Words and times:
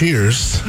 cheers. 0.00 0.62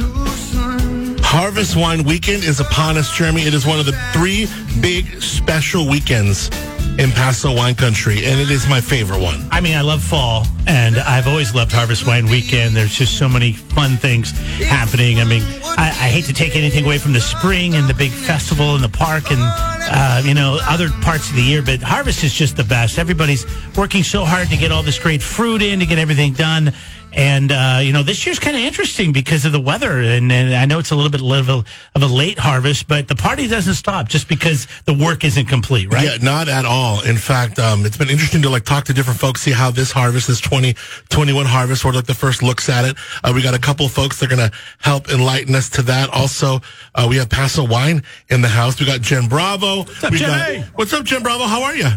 Harvest 1.24 1.74
Wine 1.74 2.04
Weekend 2.04 2.44
is 2.44 2.60
upon 2.60 2.98
us, 2.98 3.16
Jeremy. 3.16 3.40
It 3.40 3.54
is 3.54 3.64
one 3.64 3.80
of 3.80 3.86
the 3.86 3.98
three 4.12 4.46
big 4.82 5.22
special 5.22 5.88
weekends 5.88 6.50
in 6.98 7.10
Paso 7.12 7.56
Wine 7.56 7.74
Country, 7.74 8.26
and 8.26 8.38
it 8.38 8.50
is 8.50 8.68
my 8.68 8.78
favorite 8.78 9.22
one. 9.22 9.42
I 9.50 9.62
mean, 9.62 9.74
I 9.74 9.80
love 9.80 10.02
fall, 10.02 10.44
and 10.66 10.98
I've 10.98 11.26
always 11.26 11.54
loved 11.54 11.72
Harvest 11.72 12.06
Wine 12.06 12.26
Weekend. 12.26 12.76
There's 12.76 12.94
just 12.94 13.16
so 13.16 13.26
many 13.26 13.54
fun 13.54 13.96
things 13.96 14.32
happening. 14.60 15.18
I 15.18 15.24
mean, 15.24 15.42
I, 15.64 15.88
I 15.88 16.08
hate 16.10 16.26
to 16.26 16.34
take 16.34 16.54
anything 16.54 16.84
away 16.84 16.98
from 16.98 17.14
the 17.14 17.20
spring 17.22 17.74
and 17.74 17.88
the 17.88 17.94
big 17.94 18.10
festival 18.10 18.76
in 18.76 18.82
the 18.82 18.90
park 18.90 19.30
and, 19.30 19.40
uh, 19.40 20.20
you 20.26 20.34
know, 20.34 20.58
other 20.64 20.90
parts 21.00 21.30
of 21.30 21.36
the 21.36 21.42
year, 21.42 21.62
but 21.62 21.80
Harvest 21.80 22.22
is 22.22 22.34
just 22.34 22.58
the 22.58 22.64
best. 22.64 22.98
Everybody's 22.98 23.46
working 23.78 24.02
so 24.02 24.26
hard 24.26 24.48
to 24.48 24.58
get 24.58 24.70
all 24.70 24.82
this 24.82 24.98
great 24.98 25.22
fruit 25.22 25.62
in, 25.62 25.80
to 25.80 25.86
get 25.86 25.98
everything 25.98 26.34
done. 26.34 26.74
And, 27.14 27.52
uh, 27.52 27.80
you 27.82 27.92
know, 27.92 28.02
this 28.02 28.24
year's 28.24 28.38
kind 28.38 28.56
of 28.56 28.62
interesting 28.62 29.12
because 29.12 29.44
of 29.44 29.52
the 29.52 29.60
weather. 29.60 30.00
And, 30.00 30.32
and, 30.32 30.54
I 30.54 30.64
know 30.64 30.78
it's 30.78 30.90
a 30.90 30.96
little 30.96 31.10
bit 31.10 31.20
of 31.20 31.48
a, 31.48 31.64
of 31.94 32.02
a 32.02 32.06
late 32.06 32.38
harvest, 32.38 32.88
but 32.88 33.08
the 33.08 33.14
party 33.14 33.46
doesn't 33.48 33.74
stop 33.74 34.08
just 34.08 34.28
because 34.28 34.66
the 34.86 34.94
work 34.94 35.24
isn't 35.24 35.46
complete, 35.46 35.92
right? 35.92 36.04
Yeah, 36.04 36.16
not 36.22 36.48
at 36.48 36.64
all. 36.64 37.02
In 37.02 37.16
fact, 37.16 37.58
um, 37.58 37.84
it's 37.84 37.96
been 37.96 38.08
interesting 38.08 38.42
to 38.42 38.50
like 38.50 38.64
talk 38.64 38.84
to 38.84 38.94
different 38.94 39.20
folks, 39.20 39.42
see 39.42 39.50
how 39.52 39.70
this 39.70 39.92
harvest, 39.92 40.28
this 40.28 40.40
2021 40.40 41.44
harvest, 41.44 41.84
or 41.84 41.92
like 41.92 42.06
the 42.06 42.14
first 42.14 42.42
looks 42.42 42.68
at 42.68 42.84
it. 42.84 42.96
Uh, 43.22 43.32
we 43.34 43.42
got 43.42 43.54
a 43.54 43.58
couple 43.58 43.84
of 43.84 43.92
folks 43.92 44.18
that 44.20 44.32
are 44.32 44.36
going 44.36 44.50
to 44.50 44.56
help 44.78 45.10
enlighten 45.10 45.54
us 45.54 45.68
to 45.70 45.82
that. 45.82 46.08
Also, 46.10 46.60
uh, 46.94 47.06
we 47.08 47.16
have 47.16 47.28
Paso 47.28 47.66
Wine 47.66 48.02
in 48.30 48.40
the 48.40 48.48
house. 48.48 48.80
We 48.80 48.86
got 48.86 49.02
Jen 49.02 49.28
Bravo. 49.28 49.78
What's 49.78 50.04
up, 50.04 50.12
we 50.12 50.18
Jen? 50.18 50.60
Got, 50.60 50.68
what's 50.78 50.92
up, 50.92 51.04
Jen 51.04 51.22
Bravo? 51.22 51.44
How 51.44 51.62
are 51.62 51.76
you? 51.76 51.90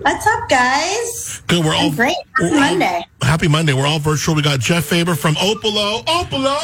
What's 0.00 0.26
up, 0.26 0.48
guys? 0.48 1.42
Good. 1.48 1.64
We're 1.64 1.74
all 1.74 1.90
I'm 1.90 1.96
great. 1.96 2.14
Happy 2.36 2.42
we're 2.42 2.48
all- 2.54 2.60
Monday. 2.60 3.06
happy 3.22 3.48
Monday. 3.48 3.72
We're 3.72 3.86
all 3.86 3.98
virtual. 3.98 4.34
We 4.34 4.42
got 4.42 4.60
Jeff 4.60 4.84
Faber 4.84 5.14
from 5.14 5.34
Opolo. 5.36 6.04
Opolo. 6.04 6.58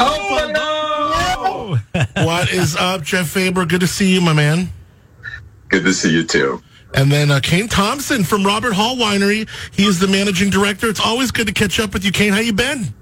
what 2.25 2.53
is 2.53 2.77
up, 2.77 3.03
Jeff 3.03 3.29
Faber? 3.29 3.65
Good 3.67 3.81
to 3.81 3.87
see 3.87 4.13
you, 4.13 4.21
my 4.21 4.33
man. 4.33 4.69
Good 5.69 5.85
to 5.85 5.93
see 5.93 6.13
you 6.13 6.25
too. 6.25 6.63
And 6.95 7.11
then 7.11 7.31
uh, 7.33 7.41
Kane 7.43 7.67
Thompson 7.67 8.23
from 8.23 8.45
Robert 8.45 8.73
Hall 8.73 8.97
Winery. 8.97 9.49
He 9.73 9.85
is 9.85 9.99
the 9.99 10.07
managing 10.07 10.51
director. 10.51 10.89
It's 10.89 11.01
always 11.01 11.33
good 11.33 11.49
to 11.49 11.53
catch 11.53 11.81
up 11.81 11.93
with 11.93 12.05
you, 12.05 12.13
Kane. 12.13 12.33
How 12.33 12.39
you 12.41 12.53
been? 12.53 12.95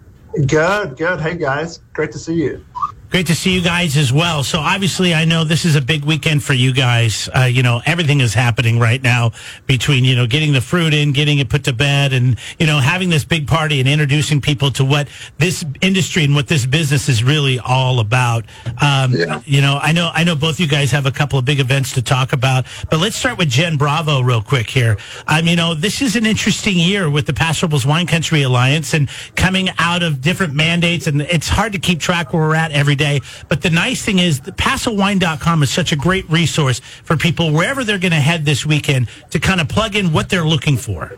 Good, 0.47 0.97
good. 0.97 1.21
Hey 1.21 1.37
guys, 1.37 1.81
great 1.93 2.11
to 2.13 2.19
see 2.19 2.35
you. 2.35 2.65
Great 3.13 3.27
to 3.27 3.35
see 3.35 3.53
you 3.53 3.61
guys 3.61 3.99
as 3.99 4.11
well. 4.11 4.43
So 4.43 4.59
obviously, 4.59 5.13
I 5.13 5.27
know 5.27 5.45
this 5.45 5.67
is 5.67 5.77
a 5.77 5.83
big 5.83 6.03
weekend 6.03 6.43
for 6.43 6.55
you 6.55 6.73
guys. 6.73 7.29
Uh, 7.37 7.43
you 7.43 7.63
know, 7.63 7.83
everything 7.85 8.23
is 8.23 8.33
happening 8.33 8.79
right 8.79 9.03
now 9.03 9.33
between 9.67 10.03
you 10.07 10.17
know 10.17 10.27
getting 10.27 10.55
the 10.55 10.63
fruit 10.63 10.95
in, 10.95 11.13
getting 11.13 11.39
it 11.39 11.51
put 11.51 11.65
to 11.65 11.75
bed, 11.75 12.15
and 12.15 12.39
you 12.59 12.67
know 12.67 12.79
having 12.79 13.11
this 13.11 13.23
big 13.27 13.47
party 13.47 13.81
and 13.81 13.89
introducing 13.89 14.41
people 14.41 14.71
to 14.71 14.83
what 14.83 15.09
this 15.37 15.63
industry 15.83 16.25
and 16.25 16.35
what 16.35 16.49
this 16.49 16.65
business 16.65 17.11
is 17.11 17.23
really 17.23 17.59
all 17.59 18.01
about. 18.01 18.47
Um, 18.81 19.13
Yeah. 19.13 19.43
You 19.45 19.61
know, 19.61 19.79
I 19.83 19.93
know 19.93 20.11
I 20.15 20.25
know 20.25 20.35
both 20.35 20.59
you 20.59 20.67
guys 20.67 20.91
have 20.93 21.05
a 21.05 21.13
couple 21.13 21.39
of 21.39 21.45
big 21.45 21.61
events 21.61 21.93
to 21.93 22.03
talk 22.03 22.33
about, 22.33 22.65
but 22.89 22.99
let's 22.99 23.17
start 23.17 23.37
with 23.37 23.51
Jen 23.51 23.77
Bravo 23.77 24.23
real 24.23 24.41
quick 24.41 24.71
here. 24.71 24.97
Um, 25.29 25.47
you 25.47 25.57
know, 25.57 25.75
this 25.75 26.01
is 26.01 26.17
an 26.17 26.25
interesting 26.25 26.79
year 26.79 27.11
with 27.11 27.27
the 27.27 27.35
Paso 27.35 27.67
Robles 27.67 27.85
Wine 27.85 28.07
Country 28.07 28.41
Alliance 28.41 28.95
and 28.95 29.11
coming 29.37 29.69
out 29.79 30.03
of 30.03 30.23
different 30.23 30.55
mandates, 30.55 31.07
and 31.07 31.21
it's 31.21 31.51
hard 31.51 31.75
to 31.75 31.79
keep 31.79 32.01
track 32.01 32.33
where 32.33 32.49
we're 32.49 32.55
at 32.55 32.73
every 32.73 32.95
day. 32.95 33.02
But 33.49 33.63
the 33.63 33.71
nice 33.71 34.05
thing 34.05 34.19
is, 34.19 34.41
the 34.41 34.53
PasoWine.com 34.53 35.63
is 35.63 35.71
such 35.71 35.93
a 35.93 35.97
great 35.97 36.29
resource 36.31 36.81
for 36.81 37.17
people 37.17 37.53
wherever 37.53 37.85
they're 37.85 37.99
going 37.99 38.13
to 38.13 38.21
head 38.21 38.45
this 38.45 38.65
weekend 38.65 39.09
to 39.31 39.39
kind 39.39 39.61
of 39.61 39.69
plug 39.69 39.97
in 39.97 40.13
what 40.13 40.29
they're 40.29 40.47
looking 40.47 40.77
for. 40.77 41.17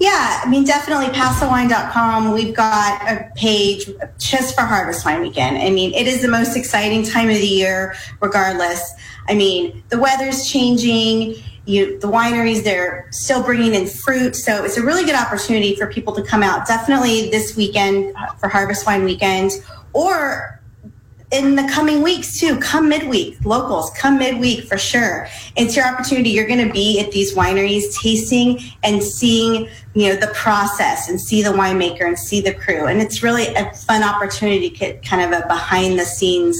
Yeah, 0.00 0.40
I 0.42 0.48
mean, 0.48 0.64
definitely 0.64 1.08
PasoWine.com. 1.08 2.32
We've 2.32 2.56
got 2.56 3.02
a 3.02 3.30
page 3.36 3.84
just 4.18 4.54
for 4.54 4.62
Harvest 4.62 5.04
Wine 5.04 5.20
Weekend. 5.20 5.58
I 5.58 5.68
mean, 5.68 5.92
it 5.92 6.06
is 6.06 6.22
the 6.22 6.28
most 6.28 6.56
exciting 6.56 7.02
time 7.04 7.28
of 7.28 7.36
the 7.36 7.46
year, 7.46 7.94
regardless. 8.22 8.94
I 9.28 9.34
mean, 9.34 9.82
the 9.90 9.98
weather's 9.98 10.48
changing. 10.48 11.34
You, 11.66 12.00
the 12.00 12.08
wineries, 12.08 12.64
they're 12.64 13.08
still 13.10 13.42
bringing 13.42 13.74
in 13.74 13.86
fruit. 13.86 14.36
So 14.36 14.64
it's 14.64 14.78
a 14.78 14.82
really 14.82 15.04
good 15.04 15.14
opportunity 15.14 15.76
for 15.76 15.86
people 15.86 16.14
to 16.14 16.22
come 16.22 16.42
out. 16.42 16.66
Definitely 16.66 17.28
this 17.28 17.54
weekend 17.54 18.16
uh, 18.16 18.32
for 18.36 18.48
Harvest 18.48 18.86
Wine 18.86 19.04
Weekend 19.04 19.52
or 19.92 20.60
in 21.30 21.54
the 21.54 21.62
coming 21.72 22.02
weeks 22.02 22.40
too. 22.40 22.58
Come 22.58 22.88
midweek, 22.88 23.44
locals, 23.44 23.90
come 23.90 24.18
midweek 24.18 24.64
for 24.64 24.76
sure. 24.76 25.28
It's 25.56 25.76
your 25.76 25.86
opportunity. 25.86 26.30
You're 26.30 26.46
going 26.46 26.66
to 26.66 26.72
be 26.72 27.00
at 27.00 27.12
these 27.12 27.34
wineries 27.34 27.94
tasting 28.00 28.58
and 28.82 29.02
seeing, 29.02 29.68
you 29.94 30.08
know, 30.08 30.16
the 30.16 30.32
process 30.34 31.08
and 31.08 31.20
see 31.20 31.42
the 31.42 31.50
winemaker 31.50 32.06
and 32.06 32.18
see 32.18 32.40
the 32.40 32.54
crew. 32.54 32.86
And 32.86 33.00
it's 33.00 33.22
really 33.22 33.46
a 33.54 33.72
fun 33.74 34.02
opportunity 34.02 34.70
to 34.70 34.76
get 34.76 35.04
kind 35.04 35.22
of 35.22 35.40
a 35.40 35.46
behind 35.46 35.98
the 35.98 36.04
scenes 36.04 36.56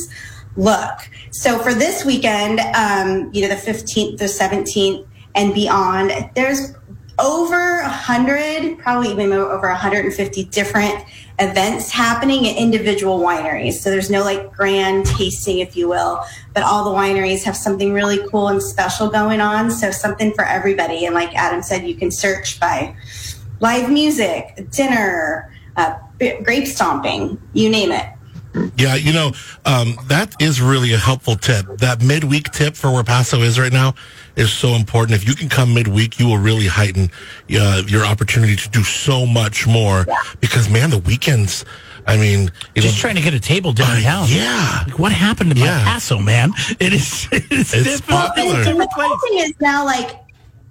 look. 0.57 1.11
So 1.33 1.59
for 1.59 1.75
this 1.75 2.05
weekend, 2.05 2.61
um, 2.75 3.31
you 3.33 3.43
know, 3.43 3.49
the 3.49 3.61
15th, 3.61 4.19
the 4.19 4.27
17th 4.27 5.07
and 5.35 5.55
beyond, 5.55 6.31
there's 6.35 6.75
over 7.21 7.83
100, 7.83 8.79
probably 8.79 9.11
even 9.11 9.33
over 9.33 9.69
150 9.69 10.45
different 10.45 11.05
events 11.39 11.91
happening 11.91 12.47
at 12.47 12.57
individual 12.57 13.19
wineries. 13.21 13.75
So 13.75 13.91
there's 13.91 14.11
no 14.11 14.23
like 14.23 14.53
grand 14.53 15.07
tasting, 15.07 15.59
if 15.59 15.77
you 15.77 15.89
will, 15.89 16.23
but 16.55 16.63
all 16.63 16.85
the 16.85 16.97
wineries 16.97 17.45
have 17.45 17.57
something 17.57 17.93
really 17.93 18.19
cool 18.29 18.49
and 18.49 18.63
special 18.63 19.09
going 19.09 19.41
on. 19.41 19.71
So 19.71 19.91
something 19.91 20.33
for 20.35 20.45
everybody. 20.45 21.07
And 21.07 21.15
like 21.15 21.35
Adam 21.35 21.63
said, 21.63 21.87
you 21.87 21.95
can 21.95 22.11
search 22.11 22.61
by 22.61 22.95
live 23.61 23.91
music, 23.91 24.67
dinner, 24.71 25.55
uh, 25.77 25.95
grape 26.19 26.67
stomping, 26.67 27.41
you 27.53 27.69
name 27.69 27.93
it. 27.93 28.07
Yeah, 28.77 28.97
you 28.97 29.13
know, 29.13 29.33
um, 29.65 29.97
that 30.09 30.35
is 30.41 30.61
really 30.61 30.93
a 30.93 30.99
helpful 30.99 31.37
tip. 31.37 31.67
That 31.79 32.03
midweek 32.03 32.51
tip 32.51 32.75
for 32.75 32.91
where 32.93 33.05
Paso 33.05 33.41
is 33.43 33.59
right 33.61 33.73
now 33.73 33.95
is 34.37 34.53
so 34.53 34.71
important. 34.75 35.15
If 35.23 35.29
you 35.29 35.35
can 35.35 35.49
come 35.49 35.73
midweek, 35.75 36.19
you 36.19 36.27
will 36.27 36.39
really 36.39 36.67
heighten 36.67 37.11
uh, 37.55 37.83
your 37.87 38.05
opportunity 38.05 38.57
to 38.57 38.69
do 38.71 38.83
so 38.83 39.25
much 39.27 39.67
more. 39.67 40.05
Because, 40.41 40.69
man, 40.69 40.91
the 40.91 40.99
weekends, 40.99 41.65
I 42.07 42.17
mean, 42.17 42.51
you 42.75 42.83
Just 42.83 42.97
know, 42.97 43.01
trying 43.01 43.17
to 43.17 43.23
get 43.23 43.35
a 43.35 43.41
table 43.41 43.73
downtown. 43.73 44.25
Uh, 44.25 44.27
yeah. 44.29 44.85
Like, 44.87 44.99
what 44.99 45.13
happened 45.13 45.51
to 45.55 45.61
my 45.61 45.67
Paso, 45.67 46.19
man? 46.19 46.53
It 46.81 46.93
is 46.93 47.29
it's, 47.33 47.73
It's 47.73 47.85
difficult. 47.85 48.21
popular. 48.35 48.63
And 48.63 48.81
the 48.81 48.89
cool 48.97 49.19
thing 49.19 49.39
is 49.39 49.53
now, 49.61 49.85
like, 49.85 50.11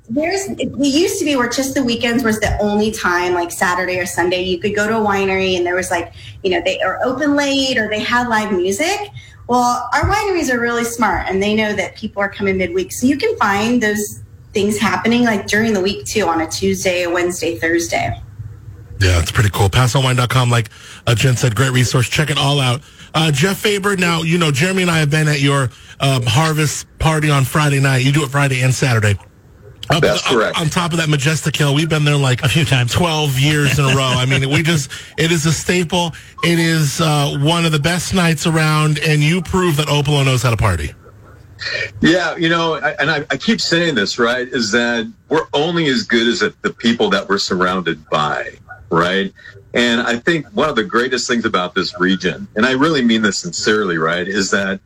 there's 0.09 0.49
it 0.49 0.71
used 0.79 1.19
to 1.19 1.25
be 1.25 1.35
where 1.35 1.49
just 1.49 1.75
the 1.75 1.83
weekends 1.83 2.23
was 2.23 2.39
the 2.39 2.57
only 2.59 2.91
time, 2.91 3.33
like 3.33 3.51
Saturday 3.51 3.99
or 3.99 4.05
Sunday, 4.05 4.41
you 4.41 4.59
could 4.59 4.75
go 4.75 4.87
to 4.87 4.97
a 4.97 4.99
winery 4.99 5.55
and 5.55 5.65
there 5.65 5.75
was 5.75 5.91
like, 5.91 6.13
you 6.43 6.49
know, 6.49 6.61
they 6.63 6.79
are 6.81 6.99
open 7.03 7.35
late 7.35 7.77
or 7.77 7.87
they 7.89 7.99
had 7.99 8.27
live 8.27 8.51
music. 8.51 9.11
Well, 9.47 9.89
our 9.93 10.03
wineries 10.03 10.51
are 10.51 10.59
really 10.59 10.83
smart 10.83 11.27
and 11.27 11.41
they 11.41 11.55
know 11.55 11.73
that 11.73 11.95
people 11.95 12.21
are 12.21 12.29
coming 12.29 12.57
midweek, 12.57 12.91
so 12.91 13.05
you 13.05 13.17
can 13.17 13.37
find 13.37 13.81
those 13.81 14.23
things 14.51 14.79
happening 14.79 15.23
like 15.23 15.45
during 15.45 15.73
the 15.73 15.81
week 15.81 16.05
too, 16.05 16.27
on 16.27 16.41
a 16.41 16.49
Tuesday, 16.49 17.03
a 17.03 17.09
Wednesday, 17.09 17.57
Thursday. 17.57 18.19
Yeah, 18.99 19.19
it's 19.19 19.31
pretty 19.31 19.49
cool. 19.51 19.69
PasoWine.com, 19.69 20.49
like 20.49 20.69
uh, 21.07 21.15
Jen 21.15 21.37
said, 21.37 21.55
great 21.55 21.71
resource. 21.71 22.09
Check 22.09 22.29
it 22.29 22.37
all 22.37 22.59
out. 22.59 22.81
Uh, 23.13 23.31
Jeff 23.31 23.59
Faber, 23.59 23.95
now, 23.95 24.23
you 24.23 24.37
know, 24.37 24.51
Jeremy 24.51 24.81
and 24.81 24.91
I 24.91 24.99
have 24.99 25.09
been 25.09 25.27
at 25.27 25.39
your 25.39 25.69
um, 25.99 26.23
harvest 26.25 26.85
party 26.99 27.29
on 27.29 27.45
Friday 27.45 27.79
night. 27.79 28.03
You 28.03 28.11
do 28.11 28.23
it 28.23 28.29
Friday 28.29 28.61
and 28.61 28.73
Saturday. 28.73 29.17
Up 29.89 30.01
That's 30.01 30.25
on- 30.27 30.33
correct. 30.33 30.59
On, 30.59 30.69
top 30.69 30.91
of 30.91 30.97
that 30.99 31.09
Majestic 31.09 31.55
Hill, 31.55 31.73
we've 31.73 31.89
been 31.89 32.05
there 32.05 32.15
like 32.15 32.43
A 32.43 32.49
few 32.49 32.63
times. 32.65 32.93
12 32.93 33.39
years 33.39 33.79
in 33.79 33.85
a 33.85 33.95
row. 33.95 34.03
I 34.03 34.25
mean, 34.25 34.47
we 34.49 34.61
just, 34.61 34.91
it 35.17 35.31
is 35.31 35.45
a 35.45 35.51
staple. 35.51 36.13
It 36.43 36.59
is 36.59 37.01
uh, 37.01 37.37
one 37.41 37.65
of 37.65 37.71
the 37.71 37.79
best 37.79 38.13
nights 38.13 38.45
around, 38.45 38.99
and 38.99 39.23
you 39.23 39.41
prove 39.41 39.77
that 39.77 39.87
Opolo 39.87 40.23
knows 40.23 40.43
how 40.43 40.51
to 40.51 40.57
party. 40.57 40.93
Yeah, 42.01 42.37
you 42.37 42.47
know, 42.49 42.75
I, 42.75 42.91
and 42.99 43.11
I, 43.11 43.25
I 43.29 43.37
keep 43.37 43.59
saying 43.59 43.95
this, 43.95 44.17
right? 44.17 44.47
Is 44.47 44.71
that 44.71 45.11
we're 45.27 45.47
only 45.53 45.87
as 45.87 46.03
good 46.03 46.27
as 46.27 46.39
the 46.39 46.73
people 46.77 47.09
that 47.09 47.27
we're 47.27 47.37
surrounded 47.37 48.07
by, 48.09 48.51
right? 48.89 49.33
And 49.73 50.01
I 50.01 50.17
think 50.17 50.47
one 50.47 50.69
of 50.69 50.75
the 50.75 50.83
greatest 50.83 51.27
things 51.27 51.45
about 51.45 51.75
this 51.75 51.99
region, 51.99 52.47
and 52.55 52.65
I 52.65 52.71
really 52.71 53.03
mean 53.03 53.21
this 53.21 53.39
sincerely, 53.39 53.97
right, 53.97 54.27
is 54.27 54.51
that 54.51 54.79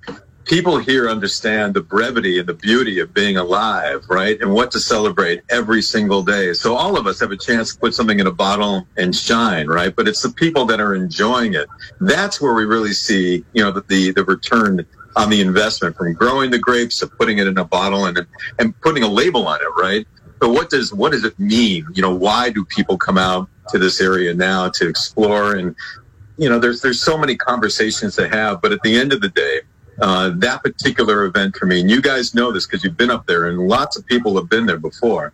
people 0.46 0.78
here 0.78 1.10
understand 1.10 1.74
the 1.74 1.82
brevity 1.82 2.40
and 2.40 2.48
the 2.48 2.54
beauty 2.54 3.00
of 3.00 3.14
being 3.14 3.38
alive, 3.38 4.04
right? 4.10 4.40
And 4.42 4.54
what 4.54 4.72
to 4.72 4.80
celebrate 4.80 5.42
every 5.50 5.82
single 5.82 6.24
day. 6.24 6.54
So 6.54 6.76
all 6.76 6.98
of 6.98 7.08
us 7.08 7.20
have 7.20 7.32
a 7.32 7.38
chance 7.38 7.74
to 7.74 7.80
put 7.80 7.94
something 7.94 8.20
in 8.20 8.28
a 8.28 8.32
bottle 8.32 8.88
and 8.98 9.16
shine, 9.16 9.68
right? 9.68 9.96
But 9.96 10.08
it's 10.08 10.22
the 10.22 10.32
people 10.32 10.66
that 10.66 10.80
are 10.80 10.96
enjoying 10.96 11.54
it. 11.54 11.68
That's 12.02 12.42
where 12.42 12.54
we 12.54 12.66
really 12.66 12.94
see, 12.94 13.46
you 13.54 13.64
know, 13.64 13.72
the, 13.72 13.82
the, 13.88 14.12
the 14.12 14.24
return 14.26 14.86
on 15.16 15.30
the 15.30 15.42
investment 15.42 15.96
from 15.96 16.14
growing 16.14 16.52
the 16.52 16.60
grapes 16.60 17.00
to 17.00 17.08
putting 17.08 17.38
it 17.38 17.48
in 17.48 17.58
a 17.58 17.66
bottle 17.66 18.06
and, 18.06 18.20
and 18.60 18.80
putting 18.82 19.04
a 19.04 19.08
label 19.08 19.48
on 19.48 19.60
it, 19.62 19.82
right? 19.82 20.08
But 20.40 20.50
what 20.50 20.70
does, 20.70 20.94
what 20.94 21.12
does 21.12 21.24
it 21.24 21.38
mean? 21.40 21.86
You 21.94 22.02
know, 22.02 22.14
why 22.14 22.50
do 22.50 22.66
people 22.66 22.98
come 22.98 23.18
out 23.18 23.48
to 23.70 23.78
this 23.78 24.02
area 24.02 24.34
now 24.34 24.70
to 24.70 24.90
explore? 24.90 25.56
And, 25.56 25.76
you 26.38 26.50
know, 26.50 26.60
there's, 26.60 26.82
there's 26.82 27.02
so 27.02 27.18
many 27.18 27.38
conversations 27.38 28.16
to 28.18 28.28
have, 28.28 28.62
but 28.62 28.72
at 28.72 28.82
the 28.82 28.98
end 28.98 29.14
of 29.14 29.22
the 29.22 29.30
day, 29.30 29.62
uh, 30.02 30.32
that 30.36 30.64
particular 30.64 31.26
event 31.26 31.56
for 31.56 31.66
me, 31.66 31.82
and 31.82 31.90
you 31.90 32.02
guys 32.02 32.34
know 32.34 32.52
this 32.52 32.66
because 32.66 32.84
you've 32.84 32.98
been 32.98 33.12
up 33.12 33.26
there 33.26 33.48
and 33.48 33.68
lots 33.68 33.98
of 33.98 34.06
people 34.06 34.36
have 34.36 34.50
been 34.50 34.66
there 34.66 34.78
before, 34.78 35.34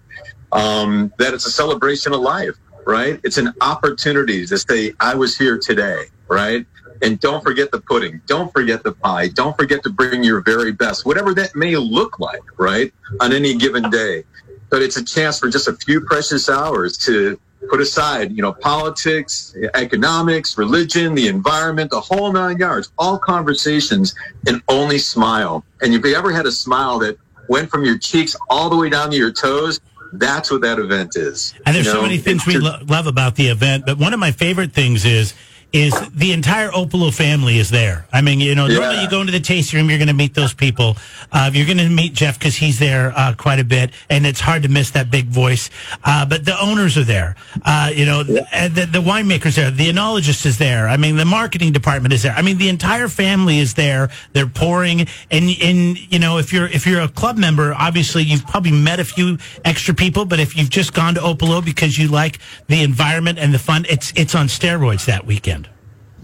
um, 0.51 1.13
that 1.17 1.33
it's 1.33 1.45
a 1.45 1.51
celebration 1.51 2.13
of 2.13 2.21
life, 2.21 2.55
right? 2.85 3.19
It's 3.23 3.37
an 3.37 3.53
opportunity 3.61 4.45
to 4.45 4.57
say, 4.57 4.93
I 4.99 5.15
was 5.15 5.37
here 5.37 5.57
today, 5.57 6.05
right? 6.27 6.65
And 7.01 7.19
don't 7.19 7.41
forget 7.43 7.71
the 7.71 7.79
pudding. 7.79 8.21
Don't 8.25 8.51
forget 8.51 8.83
the 8.83 8.91
pie. 8.91 9.29
Don't 9.29 9.55
forget 9.55 9.83
to 9.83 9.89
bring 9.89 10.23
your 10.23 10.41
very 10.41 10.71
best, 10.71 11.05
whatever 11.05 11.33
that 11.35 11.55
may 11.55 11.75
look 11.77 12.19
like, 12.19 12.41
right? 12.57 12.93
On 13.21 13.31
any 13.31 13.55
given 13.55 13.89
day. 13.89 14.25
But 14.69 14.81
it's 14.81 14.97
a 14.97 15.03
chance 15.03 15.39
for 15.39 15.49
just 15.49 15.67
a 15.67 15.73
few 15.73 16.01
precious 16.01 16.49
hours 16.49 16.97
to 16.99 17.39
put 17.69 17.79
aside, 17.79 18.31
you 18.31 18.41
know, 18.41 18.51
politics, 18.51 19.55
economics, 19.75 20.57
religion, 20.57 21.15
the 21.15 21.27
environment, 21.27 21.91
the 21.91 22.01
whole 22.01 22.31
nine 22.31 22.57
yards, 22.57 22.91
all 22.97 23.17
conversations 23.17 24.15
and 24.47 24.61
only 24.67 24.97
smile. 24.97 25.63
And 25.81 25.93
if 25.93 26.03
you 26.05 26.15
ever 26.15 26.31
had 26.31 26.45
a 26.45 26.51
smile 26.51 26.99
that 26.99 27.17
went 27.47 27.69
from 27.69 27.85
your 27.85 27.97
cheeks 27.97 28.35
all 28.49 28.69
the 28.69 28.75
way 28.75 28.89
down 28.89 29.11
to 29.11 29.17
your 29.17 29.31
toes, 29.31 29.79
that's 30.13 30.49
what 30.51 30.61
that 30.61 30.79
event 30.79 31.15
is. 31.15 31.53
And 31.65 31.75
there's 31.75 31.85
you 31.85 31.93
know? 31.93 31.99
so 31.99 32.03
many 32.03 32.17
things 32.17 32.45
we 32.45 32.57
lo- 32.57 32.79
love 32.87 33.07
about 33.07 33.35
the 33.35 33.47
event, 33.47 33.85
but 33.85 33.97
one 33.97 34.13
of 34.13 34.19
my 34.19 34.31
favorite 34.31 34.71
things 34.71 35.05
is 35.05 35.33
is 35.71 35.93
the 36.09 36.31
entire 36.31 36.69
Opolo 36.69 37.13
family 37.13 37.59
is 37.59 37.69
there. 37.69 38.07
I 38.11 38.21
mean, 38.21 38.39
you 38.39 38.55
know, 38.55 38.65
yeah. 38.65 38.79
normally 38.79 39.01
you 39.03 39.09
go 39.09 39.21
into 39.21 39.31
the 39.31 39.39
tasting 39.39 39.79
room, 39.79 39.89
you're 39.89 39.99
going 39.99 40.07
to 40.07 40.15
meet 40.15 40.33
those 40.33 40.53
people. 40.53 40.97
Uh, 41.31 41.51
you're 41.53 41.65
going 41.65 41.77
to 41.77 41.89
meet 41.89 42.13
Jeff 42.13 42.39
because 42.39 42.55
he's 42.55 42.79
there 42.79 43.13
uh, 43.15 43.35
quite 43.35 43.59
a 43.59 43.63
bit, 43.63 43.91
and 44.09 44.25
it's 44.25 44.39
hard 44.39 44.63
to 44.63 44.69
miss 44.69 44.91
that 44.91 45.11
big 45.11 45.27
voice. 45.27 45.69
Uh, 46.03 46.25
but 46.25 46.45
the 46.45 46.59
owners 46.59 46.97
are 46.97 47.03
there. 47.03 47.35
Uh, 47.63 47.91
you 47.93 48.05
know, 48.05 48.21
yeah. 48.21 48.67
the, 48.67 48.85
the 48.85 48.99
winemakers 48.99 49.55
there. 49.55 49.69
The 49.69 49.89
enologist 49.89 50.45
is 50.45 50.57
there. 50.57 50.87
I 50.87 50.97
mean, 50.97 51.17
the 51.17 51.25
marketing 51.25 51.71
department 51.71 52.13
is 52.13 52.23
there. 52.23 52.33
I 52.33 52.41
mean, 52.41 52.57
the 52.57 52.69
entire 52.69 53.07
family 53.07 53.59
is 53.59 53.75
there. 53.75 54.09
They're 54.33 54.47
pouring, 54.47 55.01
and 55.29 55.49
and 55.61 56.11
you 56.11 56.17
know, 56.17 56.39
if 56.39 56.51
you're 56.51 56.67
if 56.67 56.87
you're 56.87 57.01
a 57.01 57.09
club 57.09 57.37
member, 57.37 57.75
obviously 57.77 58.23
you've 58.23 58.45
probably 58.47 58.71
met 58.71 58.99
a 58.99 59.05
few 59.05 59.37
extra 59.65 59.93
people. 59.93 60.25
But 60.25 60.39
if 60.39 60.57
you've 60.57 60.69
just 60.69 60.93
gone 60.93 61.13
to 61.13 61.21
Opolo 61.21 61.63
because 61.63 61.97
you 61.97 62.07
like 62.07 62.39
the 62.67 62.81
environment 62.81 63.37
and 63.37 63.53
the 63.53 63.59
fun, 63.59 63.85
it's 63.87 64.11
it's 64.15 64.33
on 64.33 64.47
steroids 64.47 65.05
that 65.05 65.27
weekend. 65.27 65.58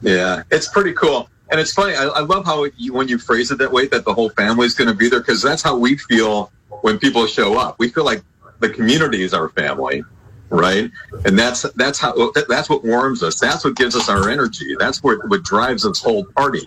Yeah, 0.05 0.43
it's 0.51 0.67
pretty 0.67 0.93
cool. 0.93 1.29
And 1.49 1.59
it's 1.59 1.73
funny. 1.73 1.95
I, 1.95 2.05
I 2.05 2.19
love 2.21 2.45
how 2.45 2.65
you, 2.77 2.93
when 2.93 3.07
you 3.07 3.17
phrase 3.17 3.51
it 3.51 3.57
that 3.57 3.71
way, 3.71 3.87
that 3.87 4.05
the 4.05 4.13
whole 4.13 4.29
family 4.29 4.67
is 4.67 4.75
going 4.75 4.87
to 4.87 4.93
be 4.93 5.09
there 5.09 5.19
because 5.19 5.41
that's 5.41 5.63
how 5.63 5.77
we 5.77 5.97
feel 5.97 6.51
when 6.81 6.99
people 6.99 7.25
show 7.25 7.57
up. 7.57 7.79
We 7.79 7.89
feel 7.89 8.05
like 8.05 8.23
the 8.59 8.69
community 8.69 9.23
is 9.23 9.33
our 9.33 9.49
family, 9.49 10.03
right? 10.49 10.91
And 11.25 11.37
that's 11.37 11.63
that's 11.73 11.99
how 11.99 12.31
that's 12.47 12.69
what 12.69 12.83
warms 12.83 13.23
us. 13.23 13.39
That's 13.39 13.65
what 13.65 13.75
gives 13.75 13.95
us 13.95 14.07
our 14.07 14.29
energy. 14.29 14.75
That's 14.77 15.03
what 15.03 15.27
what 15.27 15.43
drives 15.43 15.83
this 15.83 16.01
whole 16.01 16.25
party. 16.35 16.61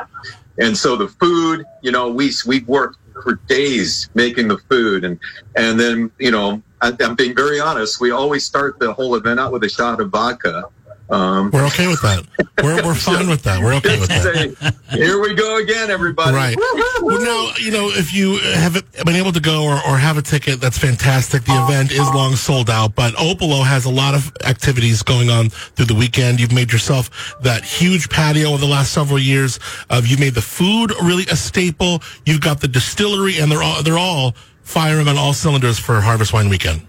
And 0.59 0.77
so 0.77 0.97
the 0.97 1.09
food, 1.09 1.65
you 1.83 1.93
know, 1.93 2.11
we 2.11 2.33
we 2.47 2.61
worked 2.65 2.99
for 3.23 3.37
days 3.47 4.11
making 4.15 4.49
the 4.49 4.59
food, 4.59 5.05
and 5.05 5.19
and 5.57 5.79
then 5.79 6.11
you 6.19 6.33
know, 6.33 6.63
I, 6.81 6.93
I'm 7.01 7.15
being 7.15 7.37
very 7.37 7.61
honest. 7.61 8.01
We 8.01 8.11
always 8.11 8.45
start 8.45 8.79
the 8.81 8.93
whole 8.93 9.15
event 9.15 9.39
out 9.39 9.53
with 9.53 9.63
a 9.63 9.69
shot 9.69 10.01
of 10.01 10.11
vodka 10.11 10.65
um, 11.11 11.51
we're 11.51 11.67
okay 11.67 11.87
with 11.87 12.03
that. 12.03 12.25
We're, 12.63 12.85
we're 12.85 12.95
fine 13.11 13.29
with 13.29 13.43
that. 13.45 13.63
We're 13.63 13.75
okay 13.75 13.99
with 13.99 14.09
that. 14.09 14.75
Here 14.91 15.21
we 15.21 15.35
go 15.35 15.57
again, 15.59 15.91
everybody. 15.91 16.35
Right. 16.35 16.57
Well, 17.01 17.21
now, 17.21 17.53
you 17.59 17.71
know, 17.71 17.91
if 17.91 18.13
you 18.13 18.39
have 18.39 18.75
been 19.05 19.17
able 19.17 19.33
to 19.33 19.41
go 19.41 19.65
or, 19.65 19.75
or 19.89 19.97
have 19.97 20.19
a 20.19 20.23
ticket, 20.23 20.61
that's 20.61 20.79
fantastic. 20.79 21.45
The 21.45 21.65
event 21.65 21.93
is 21.93 22.07
long 22.15 22.37
sold 22.37 22.69
out, 22.69 22.95
but 22.95 23.15
Opolo 23.15 23.65
has 23.65 23.85
a 23.85 23.91
lot 23.91 24.15
of 24.15 24.31
activities 24.45 25.03
going 25.03 25.31
on 25.31 25.51
through 25.51 25.87
the 25.87 25.95
weekend. 25.95 26.41
You've 26.41 26.53
made 26.53 26.73
yourself 26.73 27.37
that 27.43 27.65
huge 27.65 28.11
patio 28.11 28.49
over 28.51 28.59
the 28.59 28.67
last 28.67 28.93
several 28.93 29.19
years. 29.19 29.59
Uh, 29.89 30.03
you've 30.05 30.21
made 30.21 30.35
the 30.35 30.43
food 30.43 30.91
really 31.03 31.25
a 31.31 31.37
staple. 31.37 32.03
You've 32.27 32.41
got 32.41 32.61
the 32.61 32.69
distillery, 32.69 33.39
and 33.39 33.51
they're 33.51 33.63
all, 33.63 33.83
they're 33.83 33.99
all 33.99 34.35
firing 34.63 35.09
on 35.09 35.17
all 35.17 35.33
cylinders 35.33 35.79
for 35.79 36.01
Harvest 36.01 36.33
Wine 36.33 36.49
Weekend. 36.51 36.83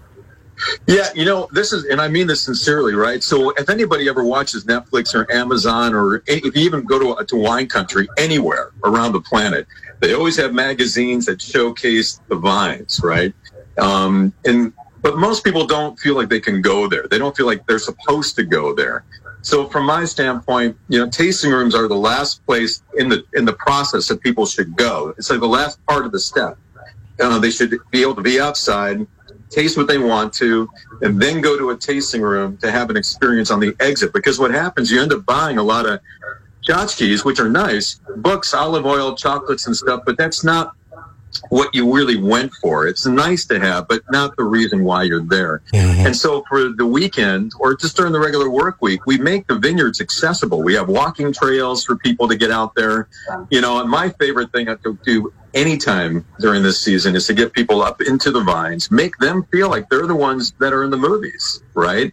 Yeah, 0.86 1.08
you 1.14 1.24
know, 1.24 1.48
this 1.52 1.72
is, 1.72 1.84
and 1.84 2.00
I 2.00 2.08
mean 2.08 2.26
this 2.26 2.42
sincerely, 2.42 2.94
right? 2.94 3.22
So 3.22 3.50
if 3.50 3.68
anybody 3.68 4.08
ever 4.08 4.24
watches 4.24 4.64
Netflix 4.64 5.14
or 5.14 5.30
Amazon, 5.32 5.94
or 5.94 6.22
if 6.26 6.56
you 6.56 6.62
even 6.62 6.84
go 6.84 7.16
to, 7.16 7.24
to 7.24 7.36
wine 7.36 7.66
country 7.66 8.08
anywhere 8.18 8.72
around 8.84 9.12
the 9.12 9.20
planet, 9.20 9.66
they 10.00 10.14
always 10.14 10.36
have 10.36 10.52
magazines 10.52 11.26
that 11.26 11.40
showcase 11.40 12.20
the 12.28 12.36
vines, 12.36 13.00
right? 13.02 13.32
Um, 13.78 14.32
and 14.44 14.72
but 15.02 15.16
most 15.16 15.44
people 15.44 15.66
don't 15.66 15.98
feel 15.98 16.14
like 16.14 16.28
they 16.28 16.40
can 16.40 16.60
go 16.60 16.86
there. 16.86 17.06
They 17.08 17.18
don't 17.18 17.34
feel 17.34 17.46
like 17.46 17.66
they're 17.66 17.78
supposed 17.78 18.36
to 18.36 18.42
go 18.42 18.74
there. 18.74 19.04
So 19.42 19.66
from 19.66 19.86
my 19.86 20.04
standpoint, 20.04 20.76
you 20.88 20.98
know, 20.98 21.08
tasting 21.08 21.50
rooms 21.50 21.74
are 21.74 21.88
the 21.88 21.94
last 21.94 22.44
place 22.44 22.82
in 22.98 23.08
the 23.08 23.24
in 23.32 23.44
the 23.44 23.54
process 23.54 24.08
that 24.08 24.20
people 24.20 24.44
should 24.44 24.76
go. 24.76 25.14
It's 25.16 25.30
like 25.30 25.40
the 25.40 25.48
last 25.48 25.84
part 25.86 26.04
of 26.04 26.12
the 26.12 26.20
step. 26.20 26.58
Uh, 27.18 27.38
they 27.38 27.50
should 27.50 27.78
be 27.90 28.02
able 28.02 28.14
to 28.14 28.22
be 28.22 28.40
outside 28.40 29.06
taste 29.50 29.76
what 29.76 29.88
they 29.88 29.98
want 29.98 30.32
to, 30.34 30.68
and 31.02 31.20
then 31.20 31.40
go 31.40 31.58
to 31.58 31.70
a 31.70 31.76
tasting 31.76 32.22
room 32.22 32.56
to 32.58 32.70
have 32.70 32.88
an 32.90 32.96
experience 32.96 33.50
on 33.50 33.60
the 33.60 33.74
exit. 33.80 34.12
Because 34.12 34.38
what 34.38 34.50
happens, 34.50 34.90
you 34.90 35.00
end 35.02 35.12
up 35.12 35.26
buying 35.26 35.58
a 35.58 35.62
lot 35.62 35.86
of 35.86 36.00
tchotchkes, 36.66 37.24
which 37.24 37.40
are 37.40 37.48
nice, 37.48 38.00
books, 38.16 38.54
olive 38.54 38.86
oil, 38.86 39.14
chocolates, 39.14 39.66
and 39.66 39.76
stuff, 39.76 40.02
but 40.06 40.16
that's 40.16 40.44
not 40.44 40.74
what 41.48 41.72
you 41.74 41.92
really 41.92 42.16
went 42.16 42.52
for. 42.54 42.86
It's 42.86 43.06
nice 43.06 43.44
to 43.46 43.60
have, 43.60 43.88
but 43.88 44.02
not 44.10 44.36
the 44.36 44.44
reason 44.44 44.84
why 44.84 45.04
you're 45.04 45.22
there. 45.22 45.62
Mm-hmm. 45.72 46.06
And 46.06 46.16
so 46.16 46.44
for 46.48 46.70
the 46.70 46.86
weekend 46.86 47.52
or 47.58 47.76
just 47.76 47.96
during 47.96 48.12
the 48.12 48.20
regular 48.20 48.50
work 48.50 48.82
week, 48.82 49.06
we 49.06 49.18
make 49.18 49.46
the 49.46 49.56
vineyards 49.56 50.00
accessible. 50.00 50.62
We 50.62 50.74
have 50.74 50.88
walking 50.88 51.32
trails 51.32 51.84
for 51.84 51.96
people 51.96 52.28
to 52.28 52.36
get 52.36 52.50
out 52.50 52.74
there. 52.74 53.08
You 53.50 53.60
know, 53.60 53.80
and 53.80 53.88
my 53.88 54.10
favorite 54.10 54.52
thing 54.52 54.68
I 54.68 54.74
to 54.76 54.98
do 55.04 55.32
anytime 55.54 56.24
during 56.38 56.62
this 56.62 56.82
season 56.82 57.16
is 57.16 57.26
to 57.26 57.34
get 57.34 57.52
people 57.52 57.82
up 57.82 58.00
into 58.00 58.30
the 58.30 58.42
vines, 58.42 58.90
make 58.90 59.16
them 59.18 59.44
feel 59.52 59.68
like 59.68 59.88
they're 59.88 60.06
the 60.06 60.14
ones 60.14 60.52
that 60.60 60.72
are 60.72 60.84
in 60.84 60.90
the 60.90 60.96
movies, 60.96 61.62
right? 61.74 62.12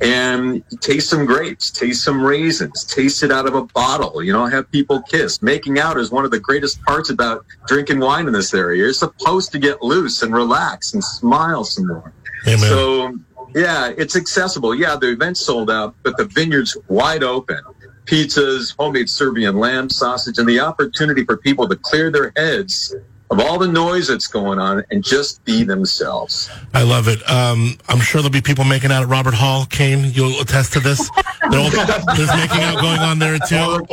And 0.00 0.62
taste 0.80 1.08
some 1.08 1.24
grapes, 1.24 1.70
taste 1.70 2.04
some 2.04 2.22
raisins, 2.22 2.84
taste 2.84 3.22
it 3.22 3.30
out 3.30 3.46
of 3.46 3.54
a 3.54 3.64
bottle, 3.66 4.22
you 4.22 4.32
know, 4.32 4.44
have 4.46 4.70
people 4.70 5.00
kiss. 5.02 5.40
Making 5.40 5.78
out 5.78 5.96
is 5.98 6.10
one 6.10 6.24
of 6.24 6.30
the 6.30 6.40
greatest 6.40 6.82
parts 6.82 7.10
about 7.10 7.46
drinking 7.66 8.00
wine 8.00 8.26
in 8.26 8.32
this 8.32 8.52
area. 8.52 8.82
You're 8.82 8.92
supposed 8.92 9.52
to 9.52 9.58
get 9.58 9.82
loose 9.82 10.22
and 10.22 10.34
relax 10.34 10.94
and 10.94 11.02
smile 11.02 11.64
some 11.64 11.86
more. 11.86 12.12
Amen. 12.46 12.58
So, 12.58 13.18
yeah, 13.54 13.92
it's 13.96 14.16
accessible. 14.16 14.74
Yeah, 14.74 14.96
the 14.96 15.12
event's 15.12 15.40
sold 15.40 15.70
out, 15.70 15.94
but 16.02 16.16
the 16.16 16.24
vineyard's 16.24 16.76
wide 16.88 17.22
open 17.22 17.60
pizzas, 18.04 18.74
homemade 18.78 19.08
Serbian 19.08 19.58
lamb 19.58 19.88
sausage, 19.90 20.38
and 20.38 20.48
the 20.48 20.60
opportunity 20.60 21.24
for 21.24 21.36
people 21.36 21.68
to 21.68 21.76
clear 21.76 22.10
their 22.10 22.32
heads 22.36 22.94
of 23.34 23.40
all 23.40 23.58
the 23.58 23.66
noise 23.66 24.06
that's 24.06 24.28
going 24.28 24.60
on 24.60 24.84
and 24.92 25.02
just 25.02 25.44
be 25.44 25.64
themselves. 25.64 26.48
I 26.72 26.84
love 26.84 27.08
it. 27.08 27.18
Um, 27.28 27.76
I'm 27.88 27.98
sure 27.98 28.20
there'll 28.22 28.32
be 28.32 28.40
people 28.40 28.64
making 28.64 28.92
out 28.92 29.02
at 29.02 29.08
Robert 29.08 29.34
Hall. 29.34 29.66
Kane, 29.66 30.12
you'll 30.12 30.40
attest 30.40 30.72
to 30.74 30.80
this. 30.80 31.10
All, 31.42 31.70
there's 32.16 32.32
making 32.36 32.62
out 32.62 32.80
going 32.80 33.00
on 33.00 33.18
there 33.18 33.38
too. 33.38 33.84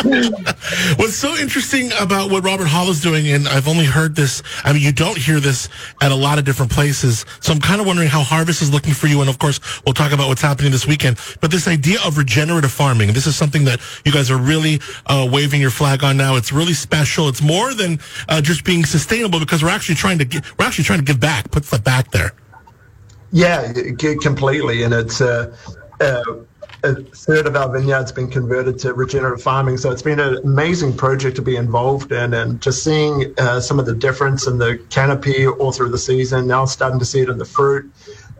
What's 0.96 1.14
so 1.14 1.36
interesting 1.36 1.90
about 2.00 2.30
what 2.30 2.42
Robert 2.42 2.66
Hall 2.66 2.88
is 2.90 3.00
doing, 3.00 3.28
and 3.28 3.46
I've 3.46 3.68
only 3.68 3.84
heard 3.84 4.16
this, 4.16 4.42
I 4.64 4.72
mean, 4.72 4.82
you 4.82 4.92
don't 4.92 5.16
hear 5.16 5.38
this 5.38 5.68
at 6.00 6.10
a 6.10 6.14
lot 6.14 6.38
of 6.38 6.44
different 6.44 6.72
places. 6.72 7.24
So 7.40 7.52
I'm 7.52 7.60
kind 7.60 7.80
of 7.80 7.86
wondering 7.86 8.08
how 8.08 8.22
Harvest 8.22 8.60
is 8.60 8.72
looking 8.72 8.94
for 8.94 9.06
you. 9.06 9.20
And 9.20 9.30
of 9.30 9.38
course, 9.38 9.60
we'll 9.84 9.94
talk 9.94 10.12
about 10.12 10.26
what's 10.28 10.42
happening 10.42 10.72
this 10.72 10.86
weekend. 10.86 11.18
But 11.40 11.50
this 11.50 11.68
idea 11.68 11.98
of 12.04 12.18
regenerative 12.18 12.72
farming, 12.72 13.12
this 13.12 13.26
is 13.26 13.36
something 13.36 13.64
that 13.66 13.80
you 14.04 14.10
guys 14.10 14.30
are 14.30 14.38
really 14.38 14.80
uh, 15.06 15.28
waving 15.30 15.60
your 15.60 15.70
flag 15.70 16.02
on 16.02 16.16
now. 16.16 16.36
It's 16.36 16.52
really 16.52 16.74
special. 16.74 17.28
It's 17.28 17.42
more 17.42 17.74
than 17.74 17.99
uh, 18.28 18.40
just 18.40 18.64
being 18.64 18.84
sustainable 18.84 19.40
because 19.40 19.62
we're 19.62 19.70
actually 19.70 19.96
trying 19.96 20.18
to 20.18 20.24
get, 20.24 20.44
we're 20.58 20.66
actually 20.66 20.84
trying 20.84 21.00
to 21.00 21.04
give 21.04 21.20
back, 21.20 21.50
put 21.50 21.64
the 21.64 21.78
back 21.78 22.10
there. 22.10 22.32
Yeah, 23.32 23.72
completely. 24.20 24.82
And 24.82 24.92
it's, 24.94 25.20
uh, 25.20 25.56
uh, 26.00 26.22
a 26.82 26.94
third 26.94 27.46
of 27.46 27.56
our 27.56 27.70
vineyards 27.70 28.10
been 28.10 28.30
converted 28.30 28.78
to 28.78 28.94
regenerative 28.94 29.42
farming. 29.42 29.76
So 29.76 29.90
it's 29.90 30.02
been 30.02 30.18
an 30.18 30.38
amazing 30.38 30.96
project 30.96 31.36
to 31.36 31.42
be 31.42 31.56
involved 31.56 32.10
in, 32.10 32.32
and 32.32 32.60
just 32.60 32.82
seeing 32.82 33.34
uh, 33.38 33.60
some 33.60 33.78
of 33.78 33.84
the 33.84 33.94
difference 33.94 34.46
in 34.46 34.56
the 34.56 34.82
canopy 34.88 35.46
all 35.46 35.72
through 35.72 35.90
the 35.90 35.98
season. 35.98 36.46
Now 36.46 36.64
starting 36.64 36.98
to 36.98 37.04
see 37.04 37.20
it 37.20 37.28
in 37.28 37.36
the 37.36 37.44
fruit, 37.44 37.92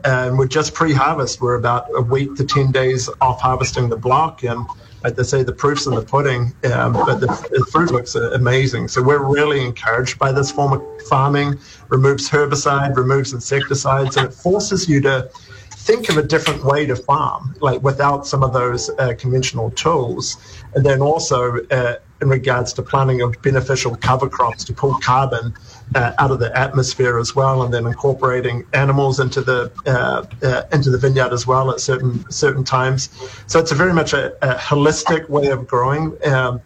and 0.05 0.39
we're 0.39 0.49
just 0.49 0.73
pre-harvest. 0.73 1.43
We're 1.43 1.57
about 1.57 1.89
a 1.95 2.01
week 2.01 2.35
to 2.37 2.45
ten 2.45 2.73
days 2.73 3.11
off 3.21 3.43
harvesting 3.43 3.91
the 3.91 3.99
block, 3.99 4.43
and 4.43 4.67
like 5.03 5.17
they 5.17 5.23
say, 5.23 5.43
the 5.43 5.53
proof's 5.53 5.87
in 5.87 5.95
the 5.95 6.03
pudding. 6.03 6.55
Um, 6.73 6.93
but 6.93 7.21
the, 7.21 7.27
the 7.27 7.67
fruit 7.71 7.91
looks 7.91 8.15
amazing. 8.15 8.89
So 8.89 9.03
we're 9.03 9.25
really 9.25 9.65
encouraged 9.65 10.19
by 10.19 10.33
this 10.33 10.51
form 10.51 10.73
of 10.73 11.03
farming. 11.09 11.59
Removes 11.89 12.29
herbicide, 12.29 12.97
removes 12.97 13.33
insecticides, 13.33 14.17
and 14.17 14.27
it 14.27 14.35
forces 14.35 14.89
you 14.89 15.01
to 15.03 15.31
think 15.71 16.09
of 16.11 16.19
a 16.19 16.23
different 16.23 16.63
way 16.63 16.87
to 16.87 16.95
farm, 16.95 17.57
like 17.61 17.83
without 17.83 18.27
some 18.27 18.43
of 18.43 18.53
those 18.53 18.91
uh, 18.91 19.15
conventional 19.19 19.71
tools. 19.71 20.37
And 20.75 20.85
then 20.85 21.01
also 21.01 21.65
uh, 21.71 21.97
in 22.21 22.29
regards 22.29 22.73
to 22.75 22.83
planting 22.83 23.23
of 23.23 23.41
beneficial 23.43 23.97
cover 23.97 24.29
crops 24.29 24.65
to 24.65 24.75
pull 24.75 24.95
carbon 25.01 25.55
uh, 25.95 26.13
out 26.19 26.31
of 26.31 26.39
the 26.39 26.57
atmosphere 26.59 27.19
as 27.19 27.35
well, 27.35 27.63
and 27.63 27.73
then 27.73 27.87
incorporating 27.87 28.65
animals 28.73 29.21
into 29.21 29.41
the 29.41 29.71
uh, 29.87 30.25
uh, 30.47 30.63
into 30.73 30.91
the 30.91 30.99
vineyard 30.99 31.33
as 31.33 31.47
well 31.47 31.71
at 31.71 31.81
certain 31.81 32.31
certain 32.31 32.65
times. 32.65 33.11
So 33.47 33.59
it's 33.59 33.73
a 33.73 33.75
very 33.75 33.93
much 33.93 34.13
a, 34.13 34.35
a 34.43 34.55
holistic 34.57 35.29
way 35.29 35.49
of 35.49 35.67
growing, 35.67 36.17
um, 36.27 36.61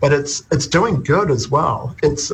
but 0.00 0.12
it's 0.12 0.44
it's 0.50 0.66
doing 0.66 1.02
good 1.02 1.30
as 1.30 1.48
well. 1.50 1.94
It's 2.02 2.32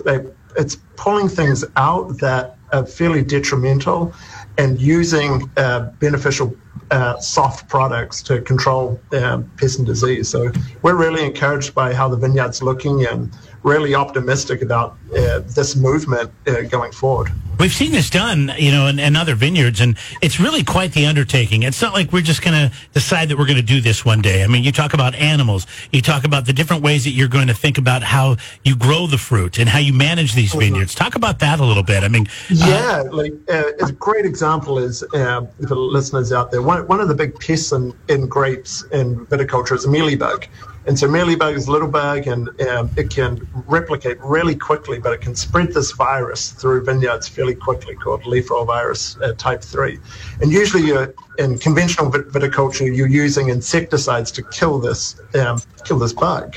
it's 0.57 0.77
pulling 0.97 1.29
things 1.29 1.65
out 1.77 2.19
that 2.21 2.57
are 2.73 2.87
fairly 2.87 3.23
detrimental 3.23 4.13
and 4.59 4.81
using 4.81 5.51
uh, 5.57 5.81
beneficial 6.01 6.57
uh, 6.91 7.19
soft 7.19 7.69
products 7.69 8.23
to 8.23 8.41
control 8.43 9.01
um, 9.13 9.51
pest 9.57 9.79
and 9.79 9.87
disease. 9.87 10.29
So 10.29 10.51
we're 10.83 10.95
really 10.95 11.25
encouraged 11.25 11.75
by 11.75 11.93
how 11.93 12.09
the 12.09 12.17
vineyard's 12.17 12.63
looking 12.63 13.05
and 13.07 13.33
really 13.63 13.95
optimistic 13.95 14.63
about 14.63 14.97
uh, 15.17 15.41
this 15.41 15.77
movement 15.77 16.31
uh, 16.47 16.63
going 16.63 16.93
forward. 16.93 17.31
We've 17.59 17.73
seen 17.73 17.93
this 17.93 18.11
done, 18.11 18.53
you 18.59 18.71
know, 18.71 18.87
in, 18.87 18.99
in, 18.99 19.17
other 19.17 19.35
vineyards, 19.35 19.81
and 19.81 19.97
it's 20.21 20.39
really 20.39 20.63
quite 20.63 20.93
the 20.93 21.07
undertaking. 21.07 21.63
It's 21.63 21.81
not 21.81 21.95
like 21.95 22.13
we're 22.13 22.21
just 22.21 22.43
going 22.43 22.69
to 22.69 22.77
decide 22.93 23.31
that 23.31 23.39
we're 23.39 23.47
going 23.47 23.57
to 23.57 23.63
do 23.63 23.81
this 23.81 24.05
one 24.05 24.21
day. 24.21 24.45
I 24.45 24.47
mean, 24.47 24.63
you 24.63 24.73
talk 24.73 24.93
about 24.93 25.15
animals, 25.15 25.67
you 25.91 26.03
talk 26.03 26.25
about 26.25 26.45
the 26.45 26.53
different 26.53 26.83
ways 26.83 27.05
that 27.05 27.13
you're 27.13 27.29
going 27.29 27.47
to 27.47 27.55
think 27.55 27.79
about 27.79 28.03
how 28.03 28.37
you 28.63 28.77
grow 28.77 29.07
the 29.07 29.17
fruit 29.17 29.59
and 29.59 29.71
how 29.71 29.79
you 29.79 29.95
manage 29.95 30.35
these 30.35 30.53
vineyards. 30.53 30.95
Talk 30.95 31.15
about 31.15 31.39
that 31.39 31.59
a 31.59 31.65
little 31.65 31.83
bit. 31.83 32.05
I 32.05 32.09
mean, 32.09 32.27
uh, 32.51 32.67
yeah, 32.67 33.03
like 33.11 33.33
uh, 33.49 33.73
a 33.83 33.93
great 33.93 34.27
example 34.27 34.79
is 34.79 35.03
uh, 35.15 35.47
for 35.67 35.77
listeners 35.77 36.33
out 36.33 36.51
there. 36.51 36.61
One, 36.61 36.87
one 36.89 37.01
of 37.01 37.09
the 37.09 37.15
big 37.15 37.41
pests 37.41 37.73
in, 37.73 37.95
in 38.09 38.29
grapes 38.29 38.85
in 38.93 39.25
viticulture 39.27 39.77
is 39.77 39.87
a 39.87 39.89
mealybug. 39.89 40.47
And 40.87 40.97
so 40.97 41.09
mealybug 41.09 41.57
is 41.57 41.67
a 41.67 41.73
little 41.73 41.89
bug 41.89 42.29
and 42.29 42.49
um, 42.63 42.91
it 42.97 43.11
can 43.11 43.47
replicate 43.67 44.19
really 44.21 44.55
quickly, 44.55 45.01
but 45.01 45.13
it 45.13 45.21
can 45.21 45.35
spread 45.35 45.73
this 45.73 45.91
virus 45.91 46.53
through 46.53 46.85
vineyards 46.85 47.27
fairly 47.27 47.57
quickly 47.57 47.97
called 47.97 48.25
leaf 48.25 48.51
roll 48.51 48.65
virus 48.65 49.17
uh, 49.21 49.33
type 49.33 49.63
3. 49.63 49.99
And 50.41 50.53
usually 50.53 50.85
you're, 50.85 51.13
in 51.39 51.59
conventional 51.59 52.11
viticulture, 52.11 52.95
you're 52.95 53.09
using 53.09 53.49
insecticides 53.49 54.31
to 54.33 54.43
kill 54.45 54.79
this, 54.79 55.21
um, 55.35 55.61
kill 55.85 55.99
this 55.99 56.13
bug. 56.13 56.57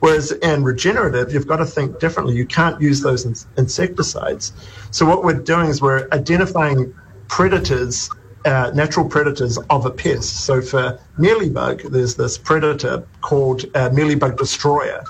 Whereas 0.00 0.32
in 0.32 0.62
regenerative, 0.62 1.32
you've 1.32 1.46
got 1.46 1.56
to 1.56 1.66
think 1.66 1.98
differently. 2.00 2.34
You 2.36 2.46
can't 2.46 2.80
use 2.80 3.00
those 3.00 3.24
in- 3.24 3.34
insecticides. 3.56 4.52
So 4.90 5.06
what 5.06 5.24
we're 5.24 5.34
doing 5.34 5.68
is 5.68 5.80
we're 5.80 6.06
identifying 6.12 6.94
predators 7.28 8.10
uh, 8.44 8.70
natural 8.74 9.06
predators 9.08 9.58
of 9.70 9.86
a 9.86 9.90
pest. 9.90 10.44
So 10.44 10.60
for 10.60 10.98
mealybug, 11.18 11.90
there's 11.90 12.14
this 12.14 12.38
predator 12.38 13.06
called 13.20 13.64
uh, 13.74 13.90
mealybug 13.90 14.36
destroyer. 14.36 15.04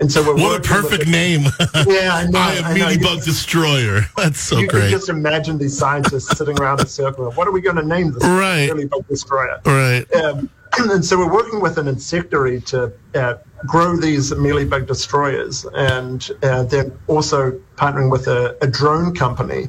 And 0.00 0.10
so 0.12 0.22
what 0.34 0.60
a 0.60 0.62
perfect 0.62 1.08
name! 1.08 1.42
yeah, 1.86 2.10
I 2.14 2.26
know. 2.28 2.38
I 2.38 2.52
am 2.54 2.76
mealybug 2.76 3.24
destroyer. 3.24 4.02
That's 4.16 4.40
so 4.40 4.58
you 4.58 4.68
great. 4.68 4.84
You 4.84 4.90
can 4.90 4.98
just 4.98 5.08
imagine 5.08 5.58
these 5.58 5.76
scientists 5.76 6.38
sitting 6.38 6.58
around 6.60 6.80
a 6.80 6.86
circle. 6.86 7.32
What 7.32 7.48
are 7.48 7.50
we 7.50 7.60
going 7.60 7.76
to 7.76 7.84
name 7.84 8.12
this? 8.12 8.22
Right, 8.22 8.70
mealybug 8.70 9.08
destroyer. 9.08 9.60
Right. 9.66 10.04
Um, 10.14 10.48
and 10.78 11.04
so 11.04 11.18
we're 11.18 11.32
working 11.32 11.60
with 11.60 11.78
an 11.78 11.88
insectary 11.88 12.60
to 12.62 12.92
uh, 13.16 13.34
grow 13.66 13.96
these 13.96 14.30
mealybug 14.30 14.86
destroyers, 14.86 15.66
and 15.74 16.30
uh, 16.44 16.62
they're 16.62 16.92
also 17.08 17.52
partnering 17.74 18.10
with 18.10 18.28
a, 18.28 18.56
a 18.62 18.68
drone 18.68 19.14
company. 19.14 19.68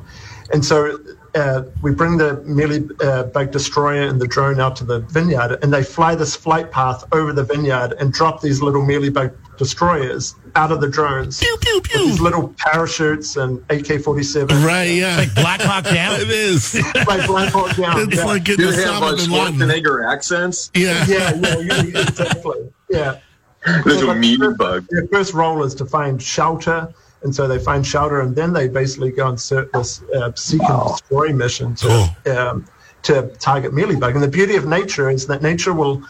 And 0.52 0.64
so 0.64 1.00
uh, 1.36 1.64
we 1.82 1.94
bring 1.94 2.18
the 2.18 2.38
mealybug 2.48 3.36
uh, 3.36 3.52
destroyer 3.52 4.04
and 4.04 4.20
the 4.20 4.28
drone 4.28 4.60
out 4.60 4.76
to 4.78 4.84
the 4.84 5.00
vineyard, 5.02 5.60
and 5.62 5.74
they 5.74 5.84
fly 5.84 6.16
this 6.16 6.36
flight 6.36 6.72
path 6.72 7.04
over 7.12 7.34
the 7.34 7.44
vineyard 7.44 7.94
and 8.00 8.12
drop 8.14 8.42
these 8.42 8.62
little 8.62 8.82
mealybug 8.82 9.34
destroyers 9.58 10.36
out 10.56 10.72
of 10.72 10.82
the 10.82 10.88
drones. 10.90 11.40
Pew, 11.40 11.58
pew, 11.62 11.82
pew. 11.82 12.06
these 12.06 12.20
little 12.20 12.54
parachutes 12.58 13.36
and 13.36 13.64
AK 13.70 14.02
47. 14.02 14.64
Right, 14.64 14.86
yeah. 14.86 15.20
It's 15.20 15.28
like 15.28 15.36
Black 15.36 15.62
Hawk 15.62 15.84
Down. 15.84 16.16
it 16.22 16.30
is. 16.30 16.74
like 17.08 17.28
Black 17.28 17.52
Hawk 17.52 17.76
Down. 17.76 18.00
It's 18.00 18.16
yeah. 18.16 18.26
like 18.26 18.44
getting 18.46 18.66
Do 18.66 18.72
they 18.72 18.84
have 18.84 19.02
like 19.02 19.16
Schwarzenegger 19.16 20.12
accents? 20.12 20.72
Yeah. 20.74 21.06
Yeah, 21.08 21.36
yeah, 21.36 21.60
yeah 21.60 22.02
exactly. 22.02 22.72
Yeah. 22.90 23.20
Little 23.86 24.14
mealybug. 24.14 24.88
Their 24.90 25.08
first 25.08 25.34
role 25.34 25.64
is 25.64 25.76
to 25.76 25.86
find 25.86 26.22
shelter 26.22 26.94
and 27.24 27.36
so 27.36 27.48
they 27.48 27.60
find 27.60 27.86
shelter, 27.86 28.22
and 28.22 28.36
then 28.36 28.54
they 28.54 28.68
basically 28.68 29.12
go 29.12 29.28
on 29.28 29.36
this 29.36 29.52
uh, 29.52 30.32
seek 30.36 30.62
and 30.62 30.90
destroy 30.90 31.34
mission 31.34 31.76
to 31.76 32.16
um, 32.28 32.66
to 33.04 33.28
target 33.40 33.72
mealybug. 33.74 34.14
And 34.14 34.24
the 34.24 34.28
beauty 34.28 34.56
of 34.56 34.66
nature 34.66 35.10
is 35.10 35.28
that 35.28 35.42
nature 35.42 35.74
will 35.74 36.04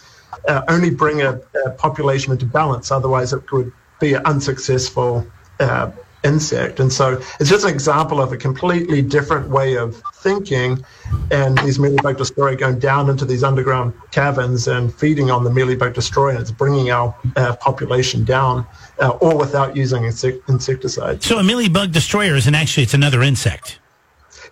uh, 0.47 0.61
only 0.67 0.89
bring 0.89 1.21
a, 1.21 1.41
a, 1.65 1.71
population 1.71 2.31
into 2.31 2.45
balance. 2.45 2.91
Otherwise, 2.91 3.33
it 3.33 3.45
could 3.47 3.71
be 3.99 4.13
an 4.13 4.25
unsuccessful 4.25 5.25
uh, 5.59 5.91
insect. 6.23 6.79
And 6.79 6.91
so 6.91 7.21
it's 7.39 7.49
just 7.49 7.65
an 7.65 7.71
example 7.71 8.21
of 8.21 8.31
a 8.31 8.37
completely 8.37 9.01
different 9.01 9.49
way 9.49 9.77
of 9.77 10.01
thinking. 10.15 10.83
And 11.31 11.57
these 11.59 11.77
mealybug 11.77 12.17
destroyer 12.17 12.55
going 12.55 12.79
down 12.79 13.09
into 13.09 13.25
these 13.25 13.43
underground 13.43 13.93
caverns 14.11 14.67
and 14.67 14.93
feeding 14.93 15.31
on 15.31 15.43
the 15.43 15.49
mealybug 15.49 15.93
destroyer. 15.93 16.31
And 16.31 16.39
it's 16.39 16.51
bringing 16.51 16.91
our 16.91 17.15
uh, 17.35 17.55
population 17.57 18.23
down, 18.25 18.65
uh, 18.99 19.09
all 19.09 19.37
without 19.37 19.75
using 19.75 20.03
insect- 20.03 20.47
insecticides. 20.49 21.25
So 21.25 21.39
a 21.39 21.43
mealybug 21.43 21.91
destroyer 21.91 22.35
is 22.35 22.47
an 22.47 22.55
actually 22.55 22.83
it's 22.83 22.93
another 22.93 23.21
insect. 23.21 23.79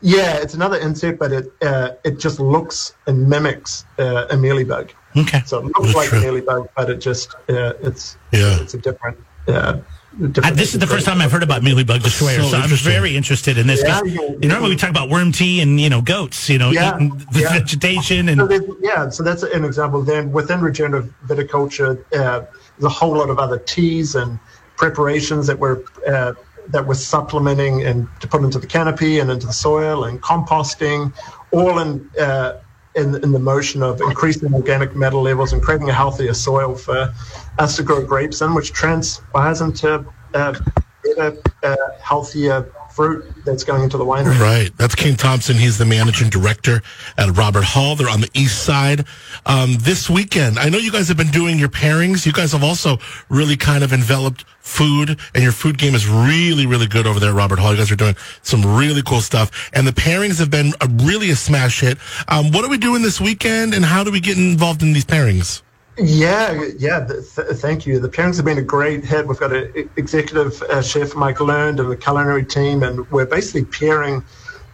Yeah, 0.02 0.38
it's 0.38 0.54
another 0.54 0.78
insect, 0.80 1.18
but 1.18 1.32
it 1.32 1.52
uh, 1.62 1.92
it 2.04 2.20
just 2.20 2.40
looks 2.40 2.94
and 3.08 3.28
mimics 3.28 3.86
uh, 3.98 4.28
a 4.30 4.36
mealybug. 4.36 4.92
Okay. 5.16 5.42
So 5.46 5.60
it 5.60 5.66
looks 5.66 5.80
That's 5.80 5.96
like 5.96 6.10
true. 6.10 6.20
a 6.20 6.22
mealybug, 6.22 6.70
but 6.76 6.90
it 6.90 6.98
just 6.98 7.34
uh, 7.50 7.74
it's 7.82 8.18
yeah. 8.32 8.62
it's 8.62 8.76
a 8.76 8.78
different 8.78 9.18
uh, 9.48 9.80
this 10.18 10.74
is 10.74 10.80
the 10.80 10.88
first 10.88 11.06
time 11.06 11.22
I've 11.22 11.32
heard 11.32 11.44
about 11.44 11.62
mealybug 11.62 12.02
destroyer, 12.02 12.42
so, 12.42 12.50
so 12.50 12.58
I'm 12.58 12.70
very 12.70 13.16
interested 13.16 13.58
in 13.58 13.68
this. 13.68 13.84
Yeah, 13.84 14.02
you 14.04 14.40
know, 14.40 14.48
normally 14.48 14.72
we 14.72 14.76
talk 14.76 14.90
about 14.90 15.10
worm 15.10 15.32
tea 15.32 15.62
and 15.62 15.80
you 15.80 15.90
know 15.90 16.02
goats, 16.02 16.50
you 16.50 16.58
know, 16.58 16.72
yeah, 16.72 16.96
eating 16.96 17.18
the 17.32 17.42
yeah. 17.42 17.54
vegetation 17.54 18.30
and 18.30 18.40
so 18.40 18.78
yeah. 18.82 19.10
So 19.10 19.24
that's 19.24 19.44
an 19.44 19.64
example. 19.64 20.02
Then 20.02 20.32
within 20.32 20.62
regenerative 20.62 21.14
viticulture, 21.26 22.04
uh, 22.14 22.46
there's 22.78 22.86
a 22.86 22.90
whole 22.90 23.16
lot 23.16 23.30
of 23.30 23.38
other 23.38 23.60
teas 23.60 24.16
and 24.16 24.40
preparations 24.76 25.46
that 25.48 25.60
we're 25.60 25.84
uh, 26.08 26.34
that 26.70 26.86
we're 26.86 26.96
supplementing 26.96 27.84
and 27.84 28.08
to 28.20 28.28
put 28.28 28.44
into 28.44 28.60
the 28.60 28.68
canopy 28.68 29.20
and 29.20 29.30
into 29.30 29.46
the 29.46 29.54
soil 29.54 30.06
and 30.06 30.22
composting, 30.22 31.14
all 31.52 31.80
in. 31.80 32.10
Uh, 32.20 32.60
in, 32.96 33.14
in 33.24 33.32
the 33.32 33.38
motion 33.38 33.84
of 33.84 34.02
increasing 34.02 34.52
organic 34.56 34.96
matter 34.96 35.18
levels 35.18 35.54
and 35.54 35.62
creating 35.62 35.88
a 35.88 35.94
healthier 35.94 36.34
soil 36.34 36.74
for 36.74 37.14
us 37.60 37.76
to 37.78 37.84
grow 37.84 38.06
grapes 38.06 38.42
in, 38.42 38.54
which 38.54 38.72
transpires 38.74 39.62
into 39.62 40.06
uh, 40.34 40.60
better, 41.04 41.38
uh, 41.64 41.76
healthier 42.02 42.72
fruit 42.98 43.24
that's 43.46 43.64
going 43.64 43.84
into 43.84 43.96
the 43.96 44.04
winery. 44.04 44.40
Right. 44.40 44.72
That's 44.76 44.96
Kane 44.96 45.16
Thompson. 45.16 45.56
He's 45.56 45.78
the 45.78 45.86
managing 45.86 46.30
director 46.30 46.82
at 47.16 47.38
Robert 47.38 47.64
Hall. 47.64 47.96
They're 47.96 48.10
on 48.10 48.22
the 48.22 48.30
east 48.34 48.64
side. 48.64 49.06
Um, 49.46 49.76
this 49.82 50.10
weekend, 50.10 50.58
I 50.58 50.70
know 50.70 50.80
you 50.80 50.92
guys 50.92 51.08
have 51.08 51.18
been 51.18 51.30
doing 51.30 51.60
your 51.60 51.70
pairings. 51.70 52.26
You 52.26 52.34
guys 52.34 52.54
have 52.54 52.64
also 52.64 52.98
really 53.30 53.56
kind 53.56 53.84
of 53.84 53.94
enveloped 53.94 54.46
food, 54.60 55.20
and 55.36 55.44
your 55.44 55.52
food 55.52 55.78
game 55.78 55.94
is 55.94 56.08
really, 56.08 56.66
really 56.66 56.88
good 56.88 57.06
over 57.06 57.20
there 57.20 57.30
at 57.30 57.36
Robert 57.36 57.60
Hall. 57.60 57.72
You 57.72 57.78
guys 57.78 57.92
are 57.92 57.96
doing 57.96 58.16
some 58.42 58.66
really 58.66 59.04
cool 59.04 59.22
stuff, 59.22 59.70
and 59.74 59.88
the 59.88 59.94
pairings 59.94 60.40
have 60.40 60.50
been 60.50 60.74
a, 60.82 60.88
really 61.04 61.30
a 61.30 61.36
smash 61.36 61.82
hit. 61.82 62.00
Um, 62.28 62.52
what 62.52 62.66
are 62.66 62.70
we 62.70 62.80
doing 62.80 63.04
this 63.04 63.22
weekend, 63.22 63.76
and 63.76 63.86
how 63.86 64.04
do 64.04 64.12
we 64.12 64.20
get 64.20 64.38
involved 64.38 64.82
in 64.82 64.94
these 64.94 65.06
pairings? 65.06 65.62
Yeah, 65.98 66.63
yeah. 66.77 67.08
Th- 67.08 67.24
thank 67.58 67.86
you. 67.88 68.00
The 68.00 68.10
pairings 68.10 68.36
have 68.38 68.46
been 68.46 68.60
a 68.60 68.63
great 68.63 69.06
hit. 69.06 69.27
We've 69.27 69.39
got 69.39 69.54
an 69.54 69.89
executive 69.96 70.62
uh, 70.63 70.82
chef, 70.82 71.16
Mike 71.16 71.39
Learned, 71.42 71.80
and 71.80 71.89
the 71.92 71.98
culinary 71.98 72.46
team, 72.46 72.84
and 72.84 73.10
we're 73.10 73.25
basically 73.25 73.66
pairing 73.66 74.24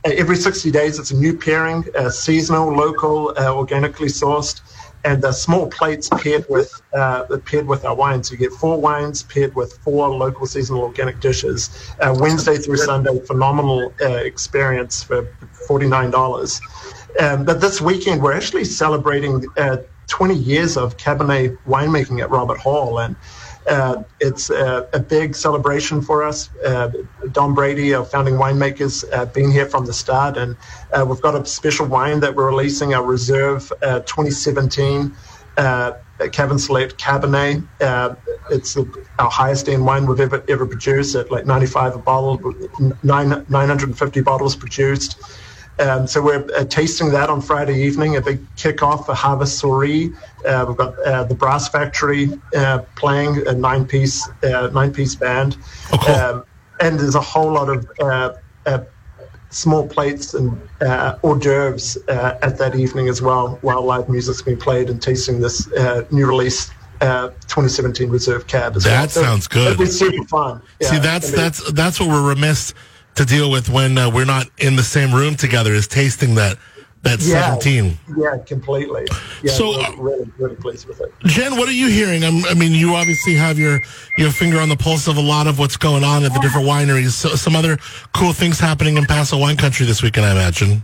uh, 0.06 0.12
every 0.18 0.36
60 0.36 0.72
days. 0.72 1.00
It's 1.00 1.12
a 1.12 1.15
new 1.15 1.38
pairing, 1.38 1.86
uh, 1.96 2.10
seasonal, 2.10 2.74
local, 2.75 3.34
uh, 3.38 3.53
organically 3.56 4.08
sourced, 4.08 4.62
and 5.06 5.22
the 5.22 5.32
small 5.32 5.70
plates 5.70 6.10
paired 6.10 6.46
with 6.50 6.82
uh, 6.94 7.25
paired 7.46 7.68
with 7.68 7.86
our 7.86 7.96
wines. 7.96 8.27
So 8.30 8.34
you 8.34 8.39
get 8.39 8.51
four 8.53 8.82
wines 8.82 9.24
paired 9.24 9.56
with 9.56 9.77
four 9.82 10.10
local, 10.10 10.46
seasonal, 10.46 10.82
organic 10.82 11.22
dishes. 11.22 11.70
Uh, 12.01 12.15
Wednesday 12.20 12.58
through 12.58 12.77
Sunday, 12.77 13.18
phenomenal 13.27 13.94
experience 14.00 15.03
for 15.03 15.24
$49. 15.70 16.62
Um, 17.20 17.46
but 17.46 17.62
this 17.62 17.80
weekend, 17.80 18.22
we're 18.22 18.34
actually 18.34 18.65
celebrating 18.65 19.46
20 20.13 20.36
years 20.36 20.77
of 20.77 20.96
Cabernet 20.96 21.58
winemaking 21.67 22.22
at 22.22 22.29
Robert 22.29 22.60
Hall, 22.60 23.00
and 23.00 23.15
uh, 23.67 24.03
it's 24.20 24.51
a, 24.51 24.88
a, 24.93 25.00
big 25.00 25.36
celebration 25.36 26.03
for 26.03 26.24
us. 26.24 26.51
Uh, 26.63 26.91
Don 27.32 27.55
Brady, 27.55 27.96
our 27.96 28.05
founding 28.05 28.36
winemakers, 28.36 29.03
uh, 29.12 29.25
been 29.25 29.50
here 29.50 29.65
from 29.65 29.88
the 29.88 29.93
start, 29.93 30.38
and 30.38 30.55
uh, 30.91 31.03
we've 31.03 31.20
got 31.20 31.34
a 31.34 31.43
special 31.48 31.88
wine 31.88 32.20
that 32.20 32.36
we're 32.36 32.46
releasing, 32.46 32.93
our 32.93 33.03
Reserve 33.03 33.74
uh, 33.82 34.01
2017 34.01 35.12
uh, 35.58 35.93
Cavern 36.32 36.60
Select 36.60 36.98
Cabernet. 36.98 37.67
Uh, 37.82 38.13
it's 38.51 38.77
our 38.77 39.32
highest 39.32 39.67
end 39.67 39.84
wine 39.84 40.05
we've 40.05 40.20
ever 40.20 40.43
ever 40.48 40.67
produced 40.67 41.15
at 41.15 41.32
like 41.32 41.48
95 41.48 41.96
a 41.96 41.98
bottle, 41.98 42.53
nine, 43.01 43.46
950 43.50 44.22
bottles 44.22 44.55
produced. 44.55 45.22
Um, 45.80 46.06
so 46.06 46.22
we're 46.22 46.48
uh, 46.56 46.65
tasting 46.65 47.10
that 47.12 47.30
on 47.30 47.42
Friday 47.42 47.82
evening, 47.82 48.15
a 48.15 48.22
big 48.22 48.46
kickoff 48.56 49.06
for 49.06 49.15
Harvest 49.15 49.58
Soiree. 49.58 50.13
Uh, 50.46 50.65
we've 50.68 50.77
got 50.77 51.00
uh, 51.00 51.24
the 51.24 51.34
Brass 51.34 51.68
Factory 51.68 52.30
uh, 52.56 52.80
playing 52.96 53.46
a 53.48 53.53
nine-piece 53.53 54.30
uh, 54.44 54.70
nine-piece 54.72 55.15
band, 55.15 55.58
oh, 55.92 55.98
cool. 55.98 56.15
um, 56.15 56.46
and 56.80 57.00
there's 57.00 57.15
a 57.15 57.22
whole 57.22 57.51
lot 57.51 57.70
of 57.70 57.89
uh, 58.00 58.84
small 59.50 59.88
plates 59.88 60.34
and 60.34 60.51
hors 61.24 61.39
d'oeuvres 61.39 61.98
at 62.08 62.58
that 62.58 62.75
evening 62.75 63.08
as 63.08 63.22
well, 63.22 63.58
while 63.62 63.84
live 63.84 64.10
music's 64.10 64.42
being 64.42 64.58
played 64.58 64.89
and 64.89 65.01
tasting 65.01 65.39
this 65.39 65.68
new 66.12 66.27
release. 66.27 66.72
2017 67.01 68.10
Reserve 68.10 68.48
Cab. 68.48 68.77
As 68.77 68.86
that 68.86 69.13
well. 69.13 69.25
sounds 69.25 69.46
good. 69.50 69.74
It'll 69.74 69.84
be 69.84 69.92
super 69.92 70.24
fun. 70.25 70.62
Yeah, 70.80 70.88
See, 70.88 71.00
that's 71.00 71.32
that's 71.32 71.72
that's 71.74 72.00
what 72.00 72.08
we're 72.08 72.30
remiss 72.30 72.74
to 73.15 73.25
deal 73.25 73.51
with 73.51 73.70
when 73.70 73.98
uh, 73.98 74.10
we're 74.10 74.25
not 74.25 74.48
in 74.58 74.75
the 74.75 74.84
same 74.84 75.13
room 75.13 75.36
together 75.36 75.74
is 75.74 75.88
tasting 75.88 76.36
that 76.36 76.58
that 77.03 77.20
Yeah. 77.22 77.58
17. 77.60 77.98
Yeah, 78.17 78.38
completely. 78.46 79.05
Yeah, 79.43 79.51
So, 79.51 79.72
we're 79.72 79.84
uh, 79.84 79.91
really, 79.98 80.32
really 80.38 80.55
pleased 80.55 80.88
with 80.88 81.01
it. 81.01 81.13
Jen, 81.25 81.58
what 81.58 81.67
are 81.67 81.74
you 81.74 81.89
hearing? 81.89 82.24
I'm, 82.24 82.46
I 82.46 82.53
mean, 82.53 82.72
you 82.72 82.96
obviously 82.96 83.36
have 83.36 83.60
your 83.60 83.82
your 84.17 84.32
finger 84.32 84.58
on 84.60 84.70
the 84.70 84.77
pulse 84.77 85.08
of 85.10 85.17
a 85.17 85.22
lot 85.22 85.46
of 85.48 85.60
what's 85.60 85.75
going 85.75 86.05
on 86.05 86.24
at 86.24 86.34
the 86.34 86.39
different 86.39 86.65
wineries. 86.65 87.12
So, 87.12 87.36
some 87.36 87.58
other 87.58 87.77
cool 88.13 88.32
things 88.32 88.58
happening 88.58 88.96
in 88.98 89.05
Paso 89.05 89.38
wine 89.38 89.58
country 89.58 89.86
this 89.86 90.01
weekend, 90.01 90.25
I 90.25 90.32
imagine. 90.32 90.82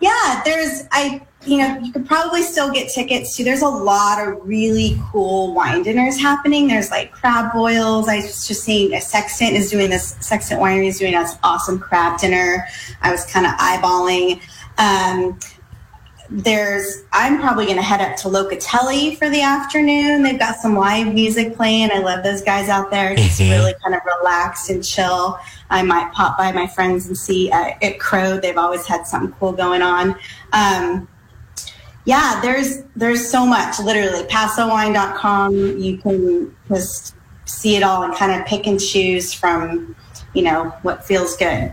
Yeah, 0.00 0.40
there's 0.44 0.84
I 0.90 1.20
you 1.48 1.56
know 1.58 1.78
you 1.78 1.92
could 1.92 2.06
probably 2.06 2.42
still 2.42 2.70
get 2.70 2.90
tickets 2.92 3.36
to. 3.36 3.44
There's 3.44 3.62
a 3.62 3.68
lot 3.68 4.20
of 4.26 4.38
really 4.46 5.00
cool 5.10 5.54
wine 5.54 5.82
dinners 5.82 6.18
happening. 6.20 6.68
There's 6.68 6.90
like 6.90 7.12
crab 7.12 7.52
boils. 7.52 8.08
I 8.08 8.16
was 8.16 8.46
just 8.46 8.62
seeing 8.62 8.92
a 8.94 9.00
Sextant 9.00 9.52
is 9.52 9.70
doing 9.70 9.90
this. 9.90 10.16
Sextant 10.20 10.60
Winery 10.60 10.88
is 10.88 10.98
doing 10.98 11.12
this 11.12 11.36
awesome 11.42 11.78
crab 11.78 12.18
dinner. 12.20 12.66
I 13.02 13.10
was 13.10 13.24
kind 13.26 13.46
of 13.46 13.52
eyeballing. 13.52 14.40
Um, 14.78 15.38
there's 16.30 17.04
I'm 17.12 17.40
probably 17.40 17.64
going 17.64 17.78
to 17.78 17.82
head 17.82 18.02
up 18.02 18.16
to 18.18 18.28
Locatelli 18.28 19.16
for 19.16 19.30
the 19.30 19.40
afternoon. 19.40 20.22
They've 20.22 20.38
got 20.38 20.56
some 20.56 20.76
live 20.76 21.14
music 21.14 21.56
playing. 21.56 21.90
I 21.90 21.98
love 22.00 22.22
those 22.22 22.42
guys 22.42 22.68
out 22.68 22.90
there. 22.90 23.16
Just 23.16 23.40
Mhm. 23.40 23.50
really 23.50 23.74
kind 23.82 23.94
of 23.94 24.02
relaxed 24.20 24.68
and 24.68 24.84
chill. 24.84 25.38
I 25.70 25.82
might 25.82 26.12
pop 26.12 26.36
by 26.36 26.52
my 26.52 26.66
friends 26.66 27.06
and 27.06 27.16
see 27.16 27.50
uh, 27.50 27.70
at 27.80 27.98
Crow. 27.98 28.38
They've 28.38 28.58
always 28.58 28.84
had 28.86 29.06
something 29.06 29.34
cool 29.40 29.52
going 29.52 29.80
on. 29.80 30.16
Um, 30.52 31.08
yeah, 32.08 32.40
there's 32.40 32.82
there's 32.96 33.28
so 33.28 33.44
much. 33.44 33.78
Literally, 33.78 34.22
PasoWine.com. 34.24 35.78
You 35.78 35.98
can 35.98 36.56
just 36.68 37.14
see 37.44 37.76
it 37.76 37.82
all 37.82 38.02
and 38.02 38.14
kind 38.14 38.32
of 38.40 38.46
pick 38.46 38.66
and 38.66 38.80
choose 38.80 39.32
from, 39.34 39.94
you 40.34 40.42
know, 40.42 40.70
what 40.82 41.04
feels 41.04 41.36
good. 41.36 41.70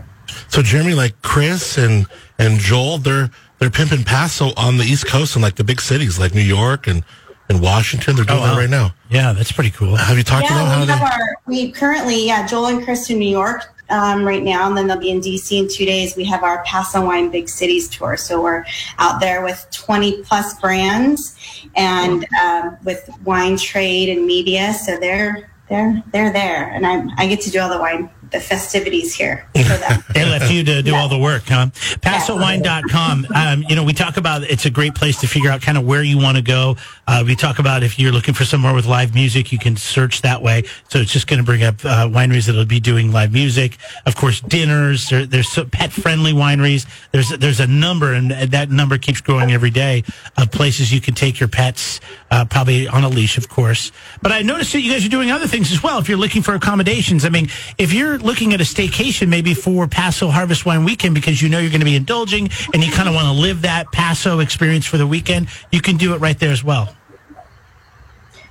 So, 0.48 0.62
Jeremy, 0.62 0.92
like 0.94 1.20
Chris 1.22 1.78
and 1.78 2.06
and 2.38 2.58
Joel, 2.58 2.98
they're 2.98 3.30
they're 3.58 3.70
pimping 3.70 4.04
Paso 4.04 4.52
on 4.58 4.76
the 4.76 4.84
East 4.84 5.06
Coast 5.06 5.36
and 5.36 5.42
like 5.42 5.54
the 5.56 5.64
big 5.64 5.80
cities 5.80 6.18
like 6.18 6.34
New 6.34 6.40
York 6.42 6.86
and 6.86 7.02
and 7.48 7.62
Washington. 7.62 8.16
They're 8.16 8.24
doing 8.26 8.38
Oh, 8.38 8.42
wow. 8.42 8.54
that 8.54 8.60
right 8.60 8.70
now. 8.70 8.94
Yeah, 9.08 9.32
that's 9.32 9.52
pretty 9.52 9.70
cool. 9.70 9.96
Have 9.96 10.18
you 10.18 10.24
talked 10.24 10.48
to 10.48 10.52
them? 10.54 10.66
Yeah, 10.66 10.72
How 10.74 10.80
we 10.80 10.86
they? 10.86 10.92
have 10.92 11.02
our 11.12 11.36
we 11.46 11.70
currently 11.72 12.26
yeah 12.26 12.46
Joel 12.46 12.66
and 12.66 12.84
Chris 12.84 13.08
in 13.08 13.18
New 13.18 13.28
York 13.30 13.62
um, 13.90 14.24
right 14.24 14.42
now, 14.42 14.66
and 14.68 14.76
then 14.76 14.86
they'll 14.86 14.98
be 14.98 15.10
in 15.10 15.20
DC 15.20 15.58
in 15.58 15.68
two 15.68 15.84
days. 15.86 16.16
We 16.16 16.24
have 16.24 16.42
our 16.42 16.62
Paso 16.64 17.04
Wine 17.04 17.30
Big 17.30 17.48
Cities 17.48 17.88
tour, 17.88 18.16
so 18.16 18.42
we're 18.42 18.64
out 18.98 19.20
there 19.20 19.42
with 19.42 19.66
twenty 19.72 20.22
plus 20.22 20.58
brands 20.60 21.36
and 21.74 22.26
um, 22.42 22.76
with 22.84 23.08
wine 23.24 23.56
trade 23.56 24.08
and 24.08 24.26
media. 24.26 24.72
So 24.74 24.98
they're 24.98 25.50
they're 25.68 26.02
they're 26.12 26.32
there, 26.32 26.68
and 26.70 26.86
I 26.86 27.04
I 27.16 27.26
get 27.26 27.40
to 27.42 27.50
do 27.50 27.60
all 27.60 27.68
the 27.70 27.78
wine 27.78 28.10
the 28.32 28.40
festivities 28.40 29.14
here 29.14 29.46
for 29.54 29.76
them. 29.76 30.02
They 30.14 30.24
left 30.24 30.50
you 30.52 30.64
to 30.64 30.82
do 30.82 30.90
Yeah. 30.90 31.00
all 31.00 31.08
the 31.08 31.18
work, 31.18 31.44
huh? 31.46 31.66
PasoWine.com. 32.00 33.26
Um, 33.34 33.64
you 33.68 33.76
know, 33.76 33.84
we 33.84 33.92
talk 33.92 34.16
about 34.16 34.42
it's 34.42 34.66
a 34.66 34.70
great 34.70 34.94
place 34.94 35.20
to 35.20 35.26
figure 35.28 35.50
out 35.50 35.62
kind 35.62 35.78
of 35.78 35.84
where 35.84 36.02
you 36.02 36.18
want 36.18 36.36
to 36.36 36.42
go. 36.42 36.76
Uh, 37.06 37.22
we 37.24 37.36
talk 37.36 37.58
about 37.58 37.82
if 37.82 37.98
you're 37.98 38.12
looking 38.12 38.34
for 38.34 38.44
somewhere 38.44 38.74
with 38.74 38.84
live 38.86 39.14
music, 39.14 39.52
you 39.52 39.58
can 39.58 39.76
search 39.76 40.22
that 40.22 40.42
way. 40.42 40.64
So 40.88 40.98
it's 40.98 41.12
just 41.12 41.26
going 41.28 41.38
to 41.38 41.44
bring 41.44 41.62
up 41.62 41.76
uh, 41.84 42.08
wineries 42.08 42.46
that'll 42.46 42.64
be 42.64 42.80
doing 42.80 43.12
live 43.12 43.32
music. 43.32 43.78
Of 44.06 44.16
course, 44.16 44.40
dinners. 44.40 45.08
There, 45.08 45.24
there's 45.24 45.48
so 45.48 45.64
pet 45.64 45.92
friendly 45.92 46.32
wineries. 46.32 46.86
There's 47.12 47.30
there's 47.30 47.60
a 47.60 47.66
number, 47.66 48.12
and 48.12 48.30
that 48.30 48.70
number 48.70 48.98
keeps 48.98 49.20
growing 49.20 49.52
every 49.52 49.70
day 49.70 50.02
of 50.36 50.50
places 50.50 50.92
you 50.92 51.00
can 51.00 51.14
take 51.14 51.38
your 51.38 51.48
pets, 51.48 52.00
uh, 52.30 52.44
probably 52.44 52.88
on 52.88 53.04
a 53.04 53.08
leash, 53.08 53.38
of 53.38 53.48
course. 53.48 53.92
But 54.20 54.32
I 54.32 54.42
noticed 54.42 54.72
that 54.72 54.80
you 54.80 54.90
guys 54.90 55.06
are 55.06 55.10
doing 55.10 55.30
other 55.30 55.46
things 55.46 55.70
as 55.70 55.82
well. 55.82 55.98
If 55.98 56.08
you're 56.08 56.18
looking 56.18 56.42
for 56.42 56.54
accommodations, 56.54 57.24
I 57.24 57.28
mean, 57.28 57.48
if 57.78 57.92
you're 57.92 58.18
looking 58.18 58.52
at 58.52 58.60
a 58.60 58.64
staycation 58.64 59.28
maybe 59.28 59.54
for 59.54 59.86
Paso 59.86 60.28
Harvest 60.28 60.66
Wine 60.66 60.84
Weekend 60.84 61.14
because 61.14 61.40
you 61.40 61.48
know 61.48 61.58
you're 61.60 61.70
going 61.70 61.80
to 61.80 61.86
be 61.86 61.96
indulging 61.96 62.50
and 62.74 62.82
you 62.82 62.90
kind 62.90 63.08
of 63.08 63.14
want 63.14 63.26
to 63.26 63.32
live 63.32 63.62
that 63.62 63.92
Paso 63.92 64.40
experience 64.40 64.86
for 64.86 64.96
the 64.96 65.06
weekend, 65.06 65.48
you 65.70 65.80
can 65.80 65.96
do 65.96 66.14
it 66.14 66.18
right 66.18 66.38
there 66.38 66.50
as 66.50 66.64
well. 66.64 66.95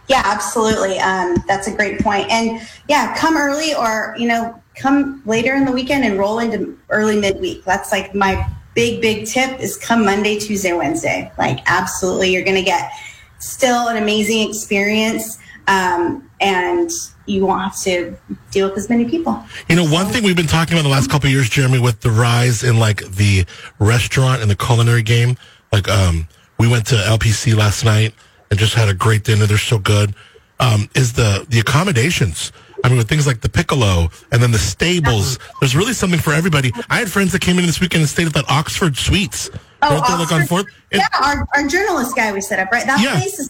Yeah, 0.08 0.22
absolutely. 0.24 1.00
Um, 1.00 1.36
that's 1.48 1.68
a 1.68 1.76
great 1.76 2.00
point. 2.00 2.30
And 2.30 2.62
yeah, 2.88 3.16
come 3.18 3.38
early 3.38 3.74
or, 3.74 4.16
you 4.18 4.28
know, 4.28 4.62
come 4.76 5.22
later 5.26 5.56
in 5.56 5.66
the 5.66 5.72
weekend 5.72 6.04
and 6.04 6.20
roll 6.20 6.40
into 6.40 6.78
early 6.90 7.20
midweek. 7.20 7.64
That's 7.64 7.92
like 7.92 8.14
my 8.14 8.48
big, 8.76 9.02
big 9.02 9.26
tip 9.26 9.60
is 9.60 9.78
come 9.78 10.06
Monday, 10.06 10.38
Tuesday, 10.38 10.74
Wednesday. 10.74 11.32
Like 11.38 11.60
absolutely. 11.66 12.32
You're 12.32 12.44
going 12.44 12.58
to 12.58 12.64
get 12.64 12.92
still 13.40 13.88
an 13.88 13.98
amazing 13.98 14.48
experience. 14.48 15.40
Um, 15.68 16.30
and 16.40 16.92
you 17.26 17.46
won't 17.46 17.62
have 17.62 17.80
to 17.82 18.16
deal 18.52 18.70
with 18.70 18.78
as 18.78 18.90
many 18.90 19.06
people. 19.06 19.44
You 19.68 19.76
know, 19.76 19.86
one 19.86 20.08
thing 20.08 20.24
we've 20.24 20.36
been 20.36 20.46
talking 20.46 20.76
about 20.76 20.84
the 20.84 20.90
last 20.90 21.10
couple 21.10 21.30
years, 21.30 21.50
Jeremy, 21.50 21.80
with 21.80 22.02
the 22.02 22.12
rise 22.12 22.64
in 22.64 22.78
like 22.78 23.04
the 23.04 23.46
restaurant 23.80 24.44
and 24.44 24.52
the 24.52 24.56
culinary 24.56 25.02
game. 25.02 25.38
Like, 25.72 25.90
um, 25.90 26.28
we 26.60 26.68
went 26.68 26.86
to 26.88 26.96
LPC 26.96 27.56
last 27.56 27.84
night 27.84 28.14
and 28.50 28.60
just 28.60 28.74
had 28.76 28.90
a 28.90 28.94
great 28.94 29.24
dinner. 29.24 29.46
They're 29.46 29.58
so 29.58 29.80
good. 29.80 30.14
Um, 30.60 30.90
is 30.96 31.14
the 31.14 31.46
the 31.50 31.60
accommodations? 31.60 32.52
I 32.84 32.90
mean, 32.90 32.98
with 32.98 33.10
things 33.10 33.26
like 33.26 33.42
the 33.42 33.50
piccolo 33.50 34.10
and 34.32 34.42
then 34.44 34.52
the 34.52 34.60
stables, 34.60 35.40
there's 35.60 35.76
really 35.76 35.94
something 35.94 36.20
for 36.20 36.34
everybody. 36.34 36.72
I 36.90 37.00
had 37.00 37.10
friends 37.12 37.32
that 37.32 37.42
came 37.42 37.58
in 37.58 37.66
this 37.66 37.82
weekend 37.82 38.02
and 38.02 38.10
stayed 38.10 38.28
at 38.28 38.34
that 38.34 38.46
Oxford 38.50 38.96
Suites. 38.96 39.50
Weren't 39.82 40.06
they, 40.08 40.14
like 40.14 40.32
on 40.32 40.42
Oxford- 40.42 40.48
Fourth? 40.48 40.66
Yeah, 40.92 41.08
our, 41.22 41.48
our 41.56 41.68
journalist 41.68 42.16
guy 42.16 42.32
we 42.32 42.42
set 42.42 42.60
up, 42.60 42.72
right? 42.72 42.86
That 42.86 43.00
Yeah. 43.02 43.20
place 43.20 43.40
is 43.40 43.50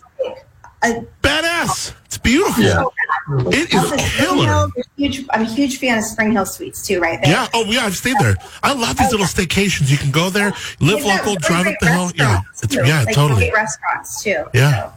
a 0.84 1.06
badass. 1.22 1.94
It's 2.06 2.18
beautiful. 2.18 2.64
Yeah. 2.64 2.84
It 3.48 3.74
a 3.74 3.98
killer. 3.98 4.46
Hill, 4.46 4.72
huge, 4.98 5.26
I'm 5.32 5.42
a 5.42 5.46
huge 5.46 5.80
fan 5.80 5.98
of 5.98 6.04
Spring 6.04 6.32
Hill 6.32 6.46
Suites 6.46 6.86
too, 6.86 7.00
right 7.00 7.20
there. 7.22 7.32
Yeah. 7.32 7.48
Oh, 7.54 7.66
yeah. 7.66 7.86
I've 7.86 7.96
stayed 7.96 8.18
there. 8.20 8.36
I 8.64 8.74
love 8.74 8.98
these 8.98 9.12
little 9.12 9.26
staycations. 9.26 9.90
You 9.90 9.98
can 9.98 10.12
go 10.12 10.30
there, 10.30 10.54
live 10.80 11.04
local, 11.04 11.26
really 11.26 11.38
drive 11.38 11.68
up 11.68 11.76
the 11.80 11.92
hill. 11.92 12.12
Yeah. 12.16 12.42
It's, 12.62 12.76
yeah, 12.76 13.04
like 13.04 13.16
totally. 13.16 13.52
Restaurants 13.52 14.24
too. 14.24 14.46
Yeah. 14.54 14.92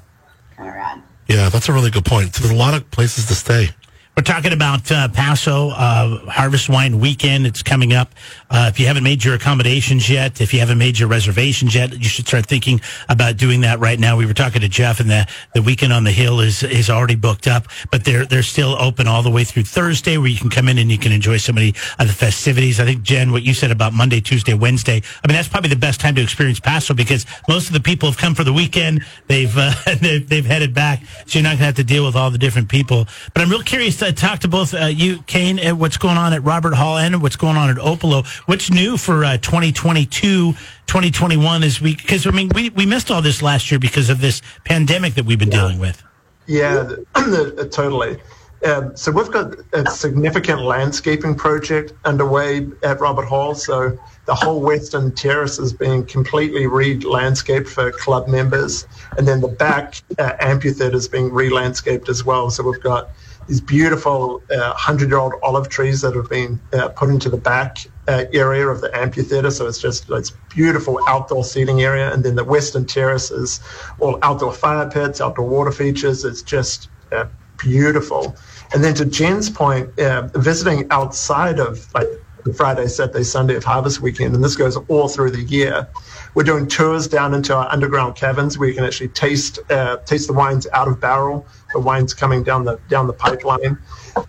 kind 0.59 0.69
of 0.69 0.75
rad. 0.75 1.03
Yeah, 1.29 1.49
that's 1.49 1.69
a 1.69 1.73
really 1.73 1.91
good 1.91 2.05
point. 2.05 2.35
So 2.35 2.43
there's 2.43 2.55
a 2.55 2.59
lot 2.59 2.75
of 2.75 2.91
places 2.91 3.27
to 3.27 3.35
stay. 3.35 3.71
We're 4.19 4.23
talking 4.23 4.53
about 4.53 4.91
uh, 4.91 5.07
Paso 5.07 5.69
uh, 5.69 6.19
Harvest 6.29 6.69
Wine 6.69 6.99
Weekend. 6.99 7.47
It's 7.47 7.63
coming 7.63 7.93
up. 7.93 8.17
Uh, 8.51 8.67
if 8.69 8.81
you 8.81 8.87
haven't 8.89 9.05
made 9.05 9.25
your 9.25 9.37
accommodations 9.37 10.11
yet, 10.11 10.41
if 10.41 10.53
you 10.53 10.59
haven't 10.59 10.79
made 10.79 10.99
your 10.99 11.09
reservations 11.09 11.73
yet, 11.73 11.93
you 11.97 12.09
should 12.09 12.27
start 12.27 12.45
thinking 12.47 12.81
about 13.09 13.37
doing 13.37 13.61
that 13.61 13.79
right 13.79 13.97
now. 13.97 14.17
We 14.17 14.27
were 14.27 14.35
talking 14.35 14.61
to 14.63 14.69
Jeff, 14.69 14.99
and 14.99 15.09
the, 15.09 15.29
the 15.55 15.63
weekend 15.63 15.93
on 15.93 16.03
the 16.03 16.11
hill 16.11 16.41
is 16.41 16.65
is 16.65 16.91
already 16.91 17.15
booked 17.15 17.47
up, 17.47 17.69
but 17.93 18.05
they're 18.05 18.27
they're 18.27 18.43
still 18.43 18.75
open 18.81 19.07
all 19.07 19.23
the 19.23 19.31
way 19.31 19.45
through 19.45 19.63
Thursday, 19.63 20.19
where 20.19 20.27
you 20.27 20.37
can 20.37 20.51
come 20.51 20.69
in 20.69 20.79
and 20.79 20.91
you 20.91 20.99
can 20.99 21.13
enjoy 21.13 21.37
so 21.37 21.53
many 21.53 21.69
of 22.01 22.09
the 22.09 22.13
festivities. 22.13 22.81
I 22.81 22.87
think 22.87 23.03
Jen, 23.03 23.31
what 23.31 23.45
you 23.45 23.55
said 23.55 23.71
about 23.71 23.93
Monday, 23.93 24.21
Tuesday, 24.21 24.55
Wednesday. 24.55 25.01
I 25.23 25.29
mean, 25.29 25.37
that's 25.37 25.47
probably 25.47 25.71
the 25.71 25.77
best 25.77 26.01
time 26.01 26.17
to 26.17 26.23
experience 26.23 26.59
Paso 26.59 26.93
because 26.93 27.25
most 27.49 27.69
of 27.69 27.73
the 27.73 27.81
people 27.81 28.09
have 28.11 28.19
come 28.19 28.35
for 28.35 28.43
the 28.43 28.53
weekend. 28.53 29.05
They've 29.29 29.57
uh, 29.57 29.75
they've, 30.01 30.29
they've 30.29 30.45
headed 30.45 30.75
back, 30.75 31.05
so 31.25 31.39
you're 31.39 31.45
not 31.45 31.51
going 31.51 31.59
to 31.59 31.65
have 31.67 31.77
to 31.77 31.85
deal 31.85 32.05
with 32.05 32.17
all 32.17 32.33
the 32.33 32.39
different 32.39 32.69
people. 32.69 33.07
But 33.33 33.45
I'm 33.45 33.49
real 33.49 33.63
curious 33.63 33.97
to 33.99 34.08
talk 34.13 34.41
to 34.41 34.49
both 34.49 34.75
uh, 34.75 34.87
you, 34.87 35.23
Kane, 35.27 35.59
and 35.59 35.79
what's 35.79 35.97
going 35.97 36.17
on 36.17 36.33
at 36.33 36.43
Robert 36.45 36.75
Hall 36.75 36.99
and 36.99 37.23
what's 37.23 37.37
going 37.37 37.57
on 37.57 37.71
at 37.71 37.77
Opolo. 37.77 38.27
What's 38.47 38.71
new 38.71 38.97
for 38.97 39.25
uh, 39.25 39.39
2022, 39.39 40.53
2021 40.53 41.63
is 41.63 41.81
we 41.81 41.95
because 41.95 42.27
I 42.27 42.31
mean 42.31 42.51
we 42.55 42.71
we 42.71 42.87
missed 42.87 43.11
all 43.11 43.23
this 43.23 43.43
last 43.43 43.71
year 43.71 43.79
because 43.79 44.11
of 44.11 44.21
this 44.21 44.43
pandemic 44.65 45.15
that 45.15 45.25
we've 45.25 45.39
been 45.39 45.51
dealing 45.51 45.79
with. 45.79 46.03
Yeah, 46.47 46.83
the- 47.15 47.69
totally. 47.73 48.19
Um, 48.65 48.97
so 48.97 49.13
we've 49.13 49.31
got 49.31 49.55
a 49.73 49.89
significant 49.89 50.63
landscaping 50.63 51.37
project 51.37 51.93
underway 52.05 52.67
at 52.83 53.01
Robert 53.01 53.27
Hall. 53.27 53.55
So 53.55 53.97
the 54.27 54.35
whole 54.35 54.61
western 54.61 55.13
terrace 55.13 55.61
is 55.61 55.73
being 55.73 56.05
completely 56.05 56.67
re-landscaped 56.67 57.69
for 57.69 57.93
club 57.93 58.27
members, 58.27 58.87
and 59.17 59.29
then 59.29 59.41
the 59.41 59.49
back 59.49 60.03
uh, 60.19 60.33
amphitheater 60.41 60.97
is 60.97 61.07
being 61.07 61.33
re-landscaped 61.33 62.09
as 62.09 62.25
well. 62.25 62.51
So 62.51 62.65
we've 62.65 62.83
got 62.83 63.11
these 63.49 63.61
beautiful 63.61 64.43
uh, 64.51 64.75
hundred-year-old 64.75 65.33
olive 65.43 65.69
trees 65.69 66.03
that 66.03 66.15
have 66.15 66.29
been 66.29 66.61
uh, 66.73 66.89
put 66.91 67.09
into 67.09 67.29
the 67.31 67.37
back 67.37 67.79
uh, 68.07 68.25
area 68.33 68.67
of 68.69 68.81
the 68.81 68.95
amphitheater. 68.97 69.51
So 69.51 69.67
it's 69.67 69.81
just 69.81 70.11
it's 70.11 70.31
beautiful 70.55 71.01
outdoor 71.09 71.45
seating 71.45 71.83
area, 71.83 72.13
and 72.13 72.23
then 72.23 72.37
the 72.37 72.45
western 72.45 72.85
terrace 72.85 73.31
is 73.31 73.61
all 73.99 74.19
outdoor 74.23 74.53
fire 74.53 74.89
pits, 74.91 75.21
outdoor 75.21 75.49
water 75.49 75.73
features. 75.73 76.25
It's 76.25 76.43
just 76.43 76.89
uh, 77.11 77.25
beautiful. 77.59 78.37
And 78.73 78.85
then 78.85 78.95
to 78.95 79.05
Jen's 79.07 79.49
point, 79.49 79.99
uh, 79.99 80.29
visiting 80.35 80.87
outside 80.91 81.59
of 81.59 81.93
like 81.95 82.09
the 82.49 82.55
Friday, 82.55 82.87
Saturday, 82.87 83.23
Sunday 83.23 83.55
of 83.57 83.65
Harvest 83.65 84.01
Weekend, 84.01 84.35
and 84.35 84.43
this 84.43 84.57
goes 84.57 84.77
all 84.89 85.09
through 85.09 85.31
the 85.31 85.43
year. 85.43 85.89
We're 86.35 86.45
doing 86.45 86.67
tours 86.67 87.07
down 87.07 87.35
into 87.35 87.55
our 87.55 87.71
underground 87.71 88.17
caverns 88.17 88.59
where 88.59 88.69
you 88.69 88.75
can 88.75 88.85
actually 88.85 89.09
taste 89.09 89.59
uh, 89.71 89.99
taste 89.99 90.27
the 90.27 90.33
wines 90.33 90.67
out 90.73 90.89
of 90.89 91.01
barrel, 91.01 91.47
the 91.73 91.81
wines 91.81 92.15
coming 92.15 92.43
down 92.43 92.65
the 92.65 92.79
down 92.89 93.07
the 93.07 93.13
pipeline, 93.13 93.79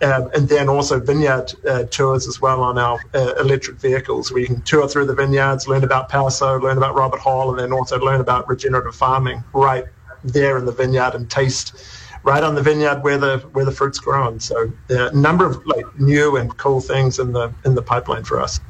um, 0.02 0.30
and 0.34 0.48
then 0.48 0.68
also 0.68 1.00
vineyard 1.00 1.52
uh, 1.68 1.84
tours 1.84 2.28
as 2.28 2.40
well 2.40 2.62
on 2.62 2.78
our 2.78 2.98
uh, 3.14 3.34
electric 3.38 3.78
vehicles, 3.78 4.30
where 4.32 4.40
you 4.40 4.46
can 4.46 4.60
tour 4.62 4.86
through 4.88 5.06
the 5.06 5.14
vineyards, 5.14 5.66
learn 5.66 5.84
about 5.84 6.08
Paso, 6.08 6.58
learn 6.60 6.76
about 6.76 6.94
Robert 6.94 7.20
Hall, 7.20 7.50
and 7.50 7.58
then 7.58 7.72
also 7.72 7.98
learn 7.98 8.20
about 8.20 8.48
regenerative 8.48 8.94
farming 8.94 9.42
right 9.52 9.84
there 10.22 10.58
in 10.58 10.66
the 10.66 10.72
vineyard 10.72 11.14
and 11.14 11.30
taste 11.30 11.74
right 12.22 12.42
on 12.42 12.54
the 12.54 12.62
vineyard 12.62 13.02
where 13.02 13.18
the 13.18 13.38
where 13.52 13.64
the 13.64 13.72
fruit's 13.72 13.98
grown. 13.98 14.40
So 14.40 14.72
uh, 14.90 15.10
a 15.10 15.16
number 15.16 15.46
of 15.46 15.64
like 15.66 15.86
new 15.98 16.36
and 16.36 16.56
cool 16.56 16.80
things 16.80 17.18
in 17.18 17.32
the 17.32 17.52
in 17.64 17.74
the 17.74 17.82
pipeline 17.82 18.24
for 18.24 18.40
us. 18.40 18.60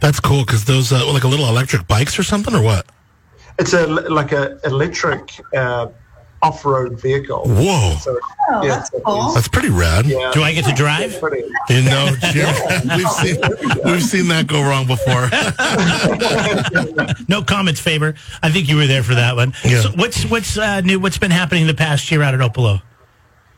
That's 0.00 0.20
cool 0.20 0.44
because 0.44 0.64
those 0.64 0.92
uh, 0.92 1.10
like 1.12 1.24
a 1.24 1.28
little 1.28 1.48
electric 1.48 1.86
bikes 1.88 2.18
or 2.18 2.22
something 2.22 2.54
or 2.54 2.62
what? 2.62 2.86
it's 3.58 3.72
a 3.72 3.86
like 3.86 4.32
a 4.32 4.58
electric 4.64 5.40
uh, 5.54 5.88
off-road 6.42 7.00
vehicle. 7.00 7.42
Whoa, 7.46 7.96
So 8.00 8.18
Oh, 8.50 8.62
yeah, 8.62 8.76
that's 8.76 8.88
it's- 8.94 9.02
cool. 9.04 9.32
that's 9.32 9.48
pretty 9.48 9.68
rad. 9.70 10.06
yeah, 10.06 10.30
Do 10.32 10.42
I 10.42 10.52
get 10.54 10.64
to 10.66 10.72
drive? 10.72 11.12
it's. 11.12 11.44
You 11.68 11.82
know, 11.82 12.14
Jim, 12.32 12.54
we've 12.96 13.10
seen 13.10 13.36
we've 13.84 14.02
seen 14.02 14.28
that 14.28 14.46
go 14.46 14.62
wrong 14.62 14.86
before. 14.86 15.28
No 17.28 17.42
comments, 17.42 17.80
Faber. 17.80 18.14
I 18.42 18.50
think 18.50 18.68
you 18.68 18.76
were 18.76 18.86
there 18.86 19.02
for 19.02 19.14
that 19.14 19.36
one. 19.36 19.52
Yeah. 19.64 19.82
So 19.82 19.90
what's 19.90 20.24
what's 20.24 20.56
uh, 20.56 20.80
new? 20.80 20.98
What's 20.98 21.18
been 21.18 21.30
happening 21.30 21.66
the 21.66 21.74
past 21.74 22.10
year 22.10 22.22
out 22.22 22.34
at 22.34 22.40
Opolo? 22.40 22.80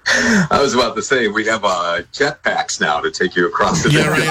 I 0.50 0.58
was 0.60 0.74
about 0.74 0.96
to 0.96 1.02
say 1.02 1.28
we 1.28 1.46
have 1.46 1.64
uh, 1.64 2.02
jetpacks 2.12 2.80
now 2.80 3.00
to 3.00 3.10
take 3.10 3.36
you 3.36 3.46
across 3.46 3.82
the 3.82 3.90
yeah, 3.90 4.08
right. 4.08 4.26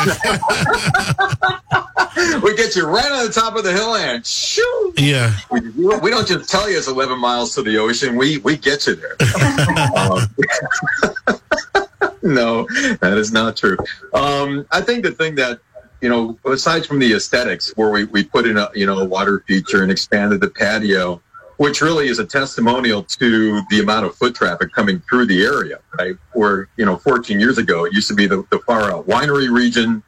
we 2.43 2.55
get 2.55 2.75
you 2.75 2.85
right 2.85 3.11
on 3.11 3.27
the 3.27 3.31
top 3.31 3.55
of 3.55 3.63
the 3.63 3.71
hill 3.71 3.95
and 3.95 4.25
shoo. 4.25 4.93
Yeah, 4.97 5.37
We, 5.51 5.59
we 5.99 6.09
don't 6.09 6.27
just 6.27 6.49
tell 6.49 6.67
you 6.69 6.77
it's 6.77 6.87
11 6.87 7.19
miles 7.19 7.53
to 7.55 7.61
the 7.61 7.77
ocean. 7.77 8.15
We 8.15 8.39
we 8.39 8.57
get 8.57 8.87
you 8.87 8.95
there. 8.95 9.15
Um, 9.95 10.27
no, 12.23 12.67
that 13.01 13.17
is 13.17 13.31
not 13.31 13.55
true. 13.55 13.77
Um, 14.13 14.65
I 14.71 14.81
think 14.81 15.03
the 15.03 15.11
thing 15.11 15.35
that 15.35 15.59
you 16.01 16.09
know, 16.09 16.37
aside 16.45 16.85
from 16.85 16.99
the 16.99 17.13
aesthetics, 17.13 17.71
where 17.75 17.89
we, 17.89 18.05
we 18.05 18.23
put 18.23 18.47
in 18.47 18.57
a 18.57 18.69
you 18.73 18.85
know 18.85 18.99
a 18.99 19.05
water 19.05 19.43
feature 19.47 19.83
and 19.83 19.91
expanded 19.91 20.41
the 20.41 20.49
patio, 20.49 21.21
which 21.59 21.81
really 21.81 22.07
is 22.07 22.19
a 22.19 22.25
testimonial 22.25 23.03
to 23.03 23.61
the 23.69 23.81
amount 23.81 24.05
of 24.05 24.15
foot 24.15 24.33
traffic 24.33 24.71
coming 24.71 25.01
through 25.09 25.25
the 25.25 25.43
area. 25.43 25.79
Right, 25.97 26.15
where 26.31 26.69
you 26.77 26.85
know 26.85 26.95
14 26.95 27.37
years 27.37 27.57
ago 27.57 27.83
it 27.85 27.93
used 27.93 28.07
to 28.07 28.15
be 28.15 28.27
the, 28.27 28.45
the 28.49 28.59
far 28.59 28.91
out 28.91 29.07
winery 29.07 29.51
region. 29.51 30.01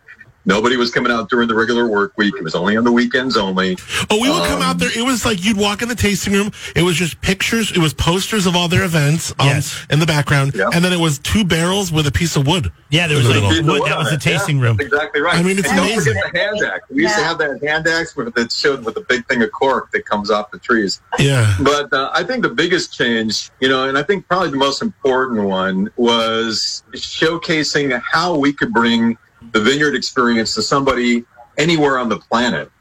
Nobody 0.45 0.75
was 0.75 0.89
coming 0.91 1.12
out 1.12 1.30
during 1.30 1.47
the 1.47 1.54
regular 1.56 1.88
work 1.88 2.13
week. 2.17 2.34
It 2.36 2.43
was 2.43 2.56
only 2.56 2.75
on 2.75 2.84
the 2.84 2.91
weekends 2.91 3.38
only. 3.38 3.77
Oh, 4.10 4.19
we 4.19 4.30
would 4.30 4.47
come 4.47 4.62
out 4.62 4.80
there. 4.80 4.89
It 4.97 5.04
was 5.04 5.23
like 5.25 5.43
you'd 5.45 5.58
walk 5.58 5.82
in 5.84 5.88
the 5.88 5.95
tasting 5.95 6.34
room. 6.34 6.51
It 6.75 6.82
was 6.82 6.95
just 6.95 7.21
pictures. 7.21 7.71
It 7.71 7.77
was 7.77 7.93
posters 7.93 8.45
of 8.47 8.56
all 8.56 8.67
their 8.67 8.84
events 8.84 9.32
um, 9.39 9.47
Yes. 9.47 9.86
in 9.91 9.99
the 9.99 10.06
background, 10.08 10.56
Yep. 10.56 10.69
and 10.73 10.84
then 10.84 10.93
it 10.93 10.99
was 10.99 11.19
two 11.19 11.43
barrels 11.43 11.91
with 11.91 12.08
a 12.08 12.12
piece 12.12 12.36
of 12.36 12.47
wood. 12.47 12.71
Yeah, 12.89 13.08
there 13.08 13.17
was 13.17 13.27
the 13.27 13.39
like 13.39 13.51
middle. 13.51 13.80
wood. 13.80 13.89
That 13.89 13.97
was 13.99 14.10
the 14.10 14.17
tasting 14.17 14.60
room. 14.60 14.80
Exactly 14.80 15.21
right. 15.21 15.36
I 15.36 15.43
mean, 15.43 15.60
it's 15.60 15.67
and 15.69 15.77
don't 15.77 15.86
amazing. 15.86 16.13
forget 16.15 16.34
the 16.34 16.39
hand 16.39 16.63
axe. 16.63 16.86
We 16.89 17.04
used 17.04 17.15
to 17.15 17.23
have 17.23 17.38
that 17.38 17.63
hand 17.63 17.88
axe 17.88 18.13
that 18.13 18.51
showed 18.51 18.84
with 18.84 18.97
a 18.97 19.01
big 19.01 19.27
thing 19.27 19.43
of 19.43 19.51
cork 19.51 19.91
that 19.91 20.06
comes 20.06 20.32
off 20.32 20.49
the 20.51 20.60
trees. 20.60 21.01
Yeah, 21.19 21.56
But 21.62 21.93
uh, 21.93 22.10
I 22.13 22.23
think 22.23 22.41
the 22.41 22.49
biggest 22.49 22.93
change, 22.93 23.51
you 23.60 23.69
know, 23.69 23.88
and 23.88 23.97
I 23.97 24.04
think 24.04 24.27
probably 24.27 24.49
the 24.49 24.58
most 24.58 24.82
important 24.82 25.43
one 25.43 25.89
was 25.97 26.84
showcasing 26.93 27.99
how 28.12 28.36
we 28.36 28.51
could 28.54 28.73
bring 28.73 29.17
the 29.51 29.60
vineyard 29.60 29.95
experience 29.95 30.56
to 30.56 30.62
somebody 30.62 31.25
anywhere 31.58 31.97
on 31.97 32.10
the 32.10 32.17
planet. 32.17 32.71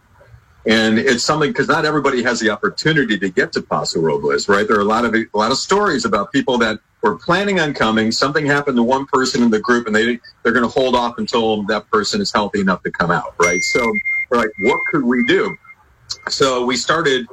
And 0.66 0.98
it's 0.98 1.24
something 1.24 1.50
because 1.50 1.68
not 1.68 1.86
everybody 1.86 2.22
has 2.22 2.38
the 2.38 2.50
opportunity 2.50 3.18
to 3.18 3.30
get 3.30 3.50
to 3.52 3.62
Paso 3.62 4.00
Robles, 4.00 4.48
right? 4.48 4.68
There 4.68 4.76
are 4.76 4.82
a 4.82 4.84
lot 4.84 5.06
of 5.06 5.14
a 5.14 5.26
lot 5.32 5.50
of 5.50 5.56
stories 5.56 6.04
about 6.04 6.32
people 6.32 6.58
that 6.58 6.78
were 7.02 7.16
planning 7.16 7.60
on 7.60 7.72
coming. 7.72 8.12
Something 8.12 8.44
happened 8.44 8.76
to 8.76 8.82
one 8.82 9.06
person 9.06 9.42
in 9.42 9.50
the 9.50 9.58
group, 9.58 9.86
and 9.86 9.96
they 9.96 10.18
they're 10.42 10.52
going 10.52 10.64
to 10.64 10.68
hold 10.68 10.94
off 10.94 11.16
until 11.16 11.62
that 11.64 11.90
person 11.90 12.20
is 12.20 12.30
healthy 12.30 12.60
enough 12.60 12.82
to 12.82 12.90
come 12.90 13.10
out, 13.10 13.34
right? 13.40 13.60
So 13.62 13.80
we're 14.30 14.36
like, 14.36 14.50
what 14.60 14.78
could 14.90 15.02
we 15.02 15.24
do? 15.24 15.56
So 16.28 16.66
we 16.66 16.76
started 16.76 17.26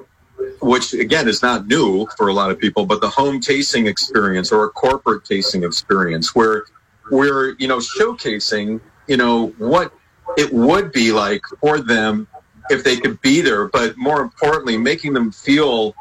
which 0.61 0.93
again 0.93 1.27
is 1.27 1.41
not 1.41 1.67
new 1.67 2.07
for 2.17 2.27
a 2.27 2.33
lot 2.33 2.51
of 2.51 2.59
people, 2.59 2.85
but 2.85 3.01
the 3.01 3.09
home 3.09 3.39
tasting 3.39 3.87
experience 3.87 4.51
or 4.51 4.65
a 4.65 4.69
corporate 4.69 5.25
tasting 5.25 5.63
experience 5.63 6.35
where 6.35 6.65
we're, 7.11 7.55
you 7.57 7.67
know, 7.67 7.77
showcasing, 7.77 8.79
you 9.07 9.17
know, 9.17 9.47
what 9.57 9.93
it 10.37 10.51
would 10.51 10.91
be 10.91 11.11
like 11.11 11.41
for 11.61 11.79
them 11.79 12.27
if 12.69 12.83
they 12.83 12.97
could 12.97 13.21
be 13.21 13.41
there, 13.41 13.67
but 13.67 13.97
more 13.97 14.21
importantly, 14.21 14.77
making 14.77 15.13
them 15.13 15.31
feel 15.31 15.95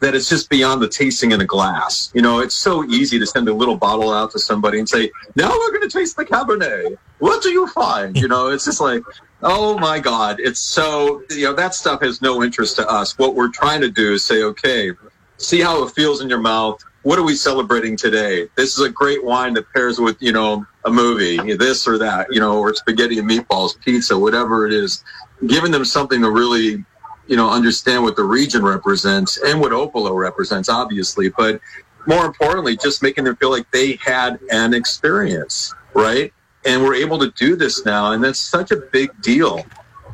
that 0.00 0.14
it's 0.14 0.28
just 0.28 0.48
beyond 0.50 0.82
the 0.82 0.88
tasting 0.88 1.32
in 1.32 1.40
a 1.40 1.44
glass. 1.44 2.10
You 2.14 2.22
know, 2.22 2.40
it's 2.40 2.54
so 2.54 2.84
easy 2.84 3.18
to 3.18 3.26
send 3.26 3.48
a 3.48 3.54
little 3.54 3.76
bottle 3.76 4.12
out 4.12 4.30
to 4.32 4.38
somebody 4.38 4.78
and 4.78 4.88
say, 4.88 5.10
now 5.36 5.50
we're 5.50 5.70
going 5.70 5.88
to 5.88 5.98
taste 5.98 6.16
the 6.16 6.24
Cabernet. 6.24 6.96
What 7.18 7.42
do 7.42 7.50
you 7.50 7.66
find? 7.68 8.16
You 8.16 8.28
know, 8.28 8.48
it's 8.48 8.64
just 8.64 8.80
like, 8.80 9.02
oh 9.42 9.78
my 9.78 10.00
God. 10.00 10.40
It's 10.40 10.60
so, 10.60 11.22
you 11.30 11.44
know, 11.44 11.52
that 11.54 11.74
stuff 11.74 12.00
has 12.02 12.22
no 12.22 12.42
interest 12.42 12.76
to 12.76 12.88
us. 12.88 13.18
What 13.18 13.34
we're 13.34 13.50
trying 13.50 13.82
to 13.82 13.90
do 13.90 14.14
is 14.14 14.24
say, 14.24 14.42
okay, 14.42 14.92
see 15.36 15.60
how 15.60 15.82
it 15.84 15.92
feels 15.92 16.22
in 16.22 16.28
your 16.28 16.40
mouth. 16.40 16.82
What 17.02 17.18
are 17.18 17.24
we 17.24 17.34
celebrating 17.34 17.96
today? 17.96 18.48
This 18.56 18.76
is 18.76 18.84
a 18.84 18.90
great 18.90 19.24
wine 19.24 19.54
that 19.54 19.72
pairs 19.72 19.98
with, 19.98 20.16
you 20.20 20.32
know, 20.32 20.66
a 20.84 20.90
movie, 20.90 21.54
this 21.54 21.88
or 21.88 21.96
that, 21.98 22.26
you 22.30 22.40
know, 22.40 22.58
or 22.58 22.74
spaghetti 22.74 23.18
and 23.18 23.28
meatballs, 23.28 23.80
pizza, 23.80 24.18
whatever 24.18 24.66
it 24.66 24.72
is. 24.72 25.02
Giving 25.46 25.70
them 25.70 25.84
something 25.84 26.20
to 26.20 26.30
really 26.30 26.84
you 27.30 27.36
know, 27.36 27.48
understand 27.48 28.02
what 28.02 28.16
the 28.16 28.24
region 28.24 28.64
represents 28.64 29.38
and 29.38 29.60
what 29.60 29.70
Opolo 29.70 30.16
represents, 30.18 30.68
obviously, 30.68 31.28
but 31.28 31.60
more 32.08 32.26
importantly, 32.26 32.76
just 32.76 33.04
making 33.04 33.22
them 33.22 33.36
feel 33.36 33.50
like 33.50 33.70
they 33.70 33.92
had 34.04 34.40
an 34.50 34.74
experience, 34.74 35.72
right? 35.94 36.32
And 36.64 36.82
we're 36.82 36.96
able 36.96 37.20
to 37.20 37.30
do 37.38 37.54
this 37.54 37.84
now, 37.84 38.10
and 38.12 38.24
that's 38.24 38.40
such 38.40 38.72
a 38.72 38.76
big 38.76 39.10
deal. 39.22 39.64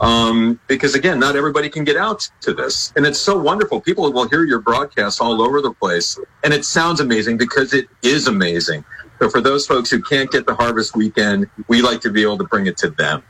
Um, 0.01 0.61
because 0.67 0.95
again, 0.95 1.19
not 1.19 1.37
everybody 1.37 1.69
can 1.69 1.85
get 1.85 1.97
out 1.97 2.29
to 2.43 2.53
this. 2.53 2.93
And 2.97 3.07
it's 3.07 3.19
so 3.19 3.39
wonderful. 3.39 3.81
People 3.81 4.13
will 4.13 4.29
hear 4.29 4.45
your 4.45 4.61
broadcasts 4.61 5.21
all 5.21 5.41
over 5.43 5.61
the 5.61 5.73
place. 5.73 6.19
And 6.45 6.53
it 6.53 6.65
sounds 6.65 7.01
amazing 7.01 7.37
because 7.39 7.73
it 7.73 7.89
is 8.03 8.29
amazing. 8.29 8.85
So 9.19 9.31
for 9.31 9.41
those 9.41 9.67
folks 9.67 9.91
who 9.91 10.03
can't 10.03 10.31
get 10.31 10.47
the 10.47 10.55
harvest 10.55 10.95
weekend, 10.95 11.49
we 11.69 11.81
like 11.81 12.01
to 12.03 12.11
be 12.11 12.23
able 12.23 12.39
to 12.39 12.45
bring 12.45 12.67
it 12.67 12.77
to 12.79 12.91
them. 12.91 13.23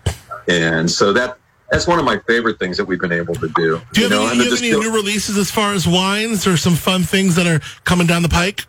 And 0.48 0.90
so 0.90 1.12
that 1.12 1.38
that's 1.70 1.86
one 1.86 1.98
of 1.98 2.04
my 2.04 2.18
favorite 2.26 2.58
things 2.58 2.76
that 2.76 2.84
we've 2.84 3.00
been 3.00 3.12
able 3.12 3.34
to 3.34 3.48
do. 3.48 3.80
do 3.92 4.00
you 4.00 4.08
have, 4.08 4.10
know, 4.10 4.26
any, 4.28 4.44
you 4.44 4.50
have 4.50 4.58
any 4.58 4.70
new 4.70 4.94
releases 4.94 5.36
as 5.36 5.50
far 5.50 5.72
as 5.72 5.86
wines 5.86 6.46
or 6.46 6.56
some 6.56 6.74
fun 6.74 7.02
things 7.02 7.34
that 7.34 7.46
are 7.46 7.60
coming 7.84 8.06
down 8.06 8.22
the 8.22 8.28
pike? 8.28 8.66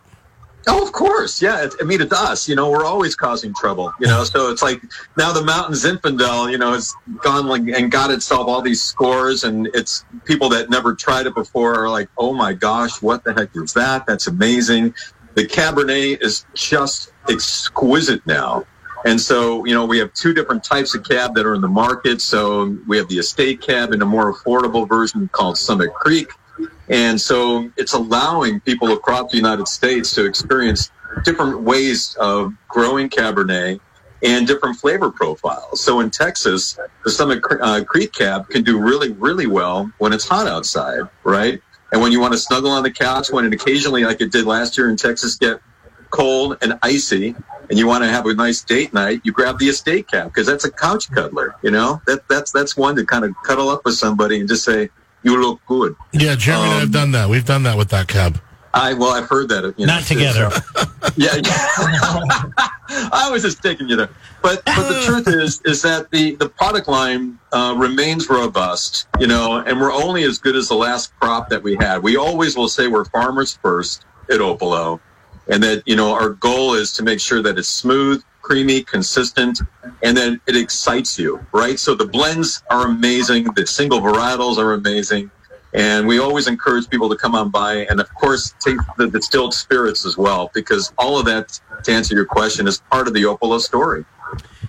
Oh, 0.66 0.82
of 0.82 0.92
course. 0.92 1.40
Yeah. 1.40 1.64
It, 1.64 1.74
I 1.80 1.84
mean, 1.84 2.00
it's 2.00 2.12
us. 2.12 2.48
You 2.48 2.56
know, 2.56 2.70
we're 2.70 2.84
always 2.84 3.14
causing 3.14 3.54
trouble. 3.54 3.92
You 4.00 4.06
know, 4.06 4.24
so 4.24 4.50
it's 4.50 4.62
like 4.62 4.82
now 5.16 5.32
the 5.32 5.42
Mountain 5.42 5.74
Zinfandel, 5.74 6.50
you 6.50 6.58
know, 6.58 6.72
has 6.72 6.94
gone 7.22 7.46
like 7.46 7.62
and 7.68 7.90
got 7.90 8.10
itself 8.10 8.48
all 8.48 8.60
these 8.60 8.82
scores, 8.82 9.44
and 9.44 9.68
it's 9.74 10.04
people 10.24 10.48
that 10.50 10.68
never 10.68 10.94
tried 10.94 11.26
it 11.26 11.34
before 11.34 11.74
are 11.74 11.88
like, 11.88 12.08
oh 12.18 12.34
my 12.34 12.52
gosh, 12.52 13.00
what 13.00 13.24
the 13.24 13.32
heck 13.32 13.50
is 13.54 13.72
that? 13.74 14.06
That's 14.06 14.26
amazing. 14.26 14.94
The 15.34 15.46
Cabernet 15.46 16.22
is 16.22 16.44
just 16.54 17.12
exquisite 17.28 18.26
now. 18.26 18.64
And 19.04 19.20
so, 19.20 19.64
you 19.64 19.74
know, 19.74 19.84
we 19.86 19.98
have 19.98 20.12
two 20.12 20.34
different 20.34 20.64
types 20.64 20.94
of 20.94 21.04
cab 21.04 21.34
that 21.36 21.46
are 21.46 21.54
in 21.54 21.60
the 21.60 21.68
market. 21.68 22.20
So 22.20 22.76
we 22.86 22.96
have 22.96 23.08
the 23.08 23.18
estate 23.18 23.60
cab 23.60 23.92
and 23.92 24.02
a 24.02 24.06
more 24.06 24.34
affordable 24.34 24.88
version 24.88 25.28
called 25.28 25.56
Summit 25.56 25.94
Creek. 25.94 26.30
And 26.90 27.20
so 27.20 27.70
it's 27.76 27.92
allowing 27.92 28.60
people 28.60 28.92
across 28.92 29.30
the 29.30 29.36
United 29.36 29.68
States 29.68 30.14
to 30.14 30.24
experience 30.24 30.90
different 31.24 31.62
ways 31.62 32.16
of 32.18 32.52
growing 32.68 33.08
Cabernet 33.08 33.80
and 34.22 34.46
different 34.46 34.76
flavor 34.76 35.10
profiles. 35.10 35.82
So 35.82 36.00
in 36.00 36.10
Texas, 36.10 36.78
the 37.04 37.10
Summit 37.10 37.42
uh, 37.60 37.84
Creek 37.84 38.12
Cab 38.12 38.48
can 38.48 38.64
do 38.64 38.78
really, 38.78 39.12
really 39.12 39.46
well 39.46 39.90
when 39.98 40.12
it's 40.12 40.26
hot 40.26 40.46
outside, 40.46 41.02
right? 41.24 41.60
And 41.92 42.02
when 42.02 42.12
you 42.12 42.20
want 42.20 42.32
to 42.32 42.38
snuggle 42.38 42.70
on 42.70 42.82
the 42.82 42.90
couch, 42.90 43.30
when 43.30 43.44
it 43.44 43.52
occasionally, 43.52 44.04
like 44.04 44.20
it 44.20 44.32
did 44.32 44.44
last 44.44 44.76
year 44.76 44.90
in 44.90 44.96
Texas, 44.96 45.36
get 45.36 45.60
cold 46.10 46.58
and 46.62 46.78
icy, 46.82 47.34
and 47.70 47.78
you 47.78 47.86
want 47.86 48.02
to 48.02 48.08
have 48.08 48.26
a 48.26 48.34
nice 48.34 48.62
date 48.62 48.92
night, 48.92 49.20
you 49.24 49.32
grab 49.32 49.58
the 49.58 49.68
estate 49.68 50.08
cab 50.08 50.28
because 50.28 50.46
that's 50.46 50.64
a 50.64 50.70
couch 50.70 51.10
cuddler. 51.10 51.54
You 51.62 51.70
know, 51.70 52.00
that 52.06 52.26
that's 52.28 52.50
that's 52.50 52.76
one 52.76 52.96
to 52.96 53.04
kind 53.04 53.24
of 53.24 53.34
cuddle 53.44 53.68
up 53.68 53.84
with 53.84 53.94
somebody 53.94 54.40
and 54.40 54.48
just 54.48 54.64
say, 54.64 54.90
"You 55.22 55.40
look 55.40 55.60
good." 55.66 55.94
Yeah, 56.12 56.34
Jeremy 56.36 56.64
and 56.64 56.72
I 56.72 56.74
have 56.80 56.82
Um, 56.84 56.90
done 56.90 57.12
that. 57.12 57.28
We've 57.28 57.44
done 57.44 57.62
that 57.64 57.76
with 57.76 57.88
that 57.90 58.08
cab. 58.08 58.40
I 58.74 58.92
well, 58.94 59.10
I've 59.10 59.28
heard 59.28 59.48
that. 59.48 59.74
You 59.78 59.86
know, 59.86 59.94
Not 59.94 60.02
together. 60.04 60.50
so- 60.50 61.10
yeah, 61.16 61.34
yeah. 61.36 62.48
I 63.12 63.28
was 63.30 63.42
just 63.42 63.62
taking 63.62 63.88
you 63.88 63.96
there, 63.96 64.10
but 64.42 64.62
but 64.64 64.88
the 64.88 65.02
truth 65.06 65.28
is 65.28 65.60
is 65.64 65.82
that 65.82 66.10
the 66.10 66.34
the 66.36 66.48
product 66.48 66.88
line 66.88 67.38
uh, 67.52 67.74
remains 67.76 68.28
robust, 68.28 69.06
you 69.18 69.26
know, 69.26 69.56
and 69.58 69.80
we're 69.80 69.92
only 69.92 70.22
as 70.24 70.38
good 70.38 70.54
as 70.56 70.68
the 70.68 70.74
last 70.74 71.12
crop 71.18 71.48
that 71.50 71.62
we 71.62 71.76
had. 71.76 72.02
We 72.02 72.16
always 72.16 72.56
will 72.56 72.68
say 72.68 72.88
we're 72.88 73.04
farmers 73.06 73.58
first 73.62 74.04
at 74.30 74.40
Opolo, 74.40 75.00
and 75.48 75.62
that 75.62 75.82
you 75.86 75.96
know 75.96 76.12
our 76.12 76.30
goal 76.30 76.74
is 76.74 76.92
to 76.94 77.02
make 77.02 77.20
sure 77.20 77.42
that 77.42 77.58
it's 77.58 77.68
smooth, 77.68 78.22
creamy, 78.48 78.82
consistent, 78.82 79.60
and 80.02 80.16
then 80.16 80.40
it 80.46 80.56
excites 80.56 81.18
you, 81.18 81.44
right? 81.52 81.78
So 81.78 81.94
the 81.94 82.06
blends 82.06 82.62
are 82.70 82.86
amazing, 82.86 83.44
the 83.54 83.66
single 83.66 84.00
varietals 84.00 84.56
are 84.56 84.72
amazing. 84.72 85.30
And 85.74 86.06
we 86.06 86.18
always 86.18 86.46
encourage 86.46 86.88
people 86.88 87.10
to 87.10 87.16
come 87.16 87.34
on 87.34 87.50
by 87.50 87.86
and, 87.90 88.00
of 88.00 88.08
course, 88.14 88.54
take 88.58 88.78
the 88.96 89.06
distilled 89.06 89.52
spirits 89.52 90.06
as 90.06 90.16
well, 90.16 90.50
because 90.54 90.94
all 90.96 91.18
of 91.18 91.26
that, 91.26 91.60
to 91.84 91.92
answer 91.92 92.14
your 92.14 92.24
question, 92.24 92.66
is 92.66 92.80
part 92.90 93.06
of 93.06 93.12
the 93.12 93.24
Opolo 93.24 93.60
story. 93.60 94.06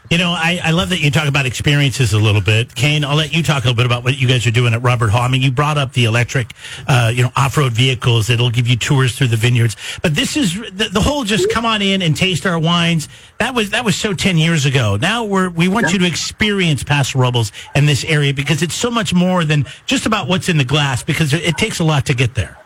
You 0.10 0.18
know, 0.18 0.32
I, 0.32 0.60
I 0.64 0.72
love 0.72 0.90
that 0.90 1.02
you 1.02 1.12
talk 1.12 1.28
about 1.28 1.46
experiences 1.46 2.14
a 2.14 2.18
little 2.18 2.42
bit. 2.42 2.74
Kane, 2.74 3.06
I'll 3.06 3.16
let 3.16 3.32
you 3.32 3.44
talk 3.44 3.64
a 3.64 3.68
little 3.68 3.76
bit 3.76 3.86
about 3.86 4.04
what 4.04 4.18
you 4.18 4.28
guys 4.28 4.48
are 4.48 4.52
doing 4.52 4.74
at 4.74 4.82
Robert 4.82 5.10
Hall. 5.10 5.22
I 5.22 5.28
mean, 5.28 5.44
you 5.44 5.52
brought 5.52 5.78
up 5.78 5.94
the 5.94 6.06
electric, 6.06 6.54
uh, 6.88 7.12
you 7.14 7.22
know, 7.22 7.32
off-road 7.36 7.74
vehicles 7.74 8.26
that'll 8.26 8.50
give 8.50 8.68
you 8.68 8.76
tours 8.76 9.16
through 9.16 9.28
the 9.28 9.38
vineyards. 9.38 9.76
But 10.02 10.16
this 10.16 10.36
is 10.36 10.56
the, 10.56 10.90
the 10.92 11.00
whole 11.00 11.26
just 11.26 11.52
come 11.52 11.64
on 11.64 11.84
in 11.84 12.02
and 12.02 12.18
taste 12.18 12.48
our 12.48 12.58
wines. 12.58 13.08
That 13.38 13.54
was 13.54 13.70
that 13.70 13.86
was 13.86 13.96
so 13.96 14.14
10 14.14 14.38
years 14.38 14.66
ago. 14.66 14.98
Now 15.00 15.26
we're 15.26 15.50
we 15.50 15.68
want 15.68 15.94
you 15.94 16.00
to 16.00 16.08
experience 16.08 16.84
Paso 16.84 17.20
Robles 17.20 17.52
and 17.76 17.88
this 17.88 18.04
area 18.04 18.34
because 18.34 18.64
it's 18.64 18.74
so 18.74 18.90
much 18.90 19.14
more 19.14 19.46
than 19.46 19.68
just 19.86 20.08
about 20.08 20.28
what's 20.28 20.50
in 20.50 20.58
the 20.58 20.66
glass 20.66 21.04
because 21.04 21.34
it 21.34 21.56
takes 21.58 21.78
a 21.78 21.84
lot 21.84 22.08
to 22.08 22.16
get 22.16 22.34
there. 22.34 22.58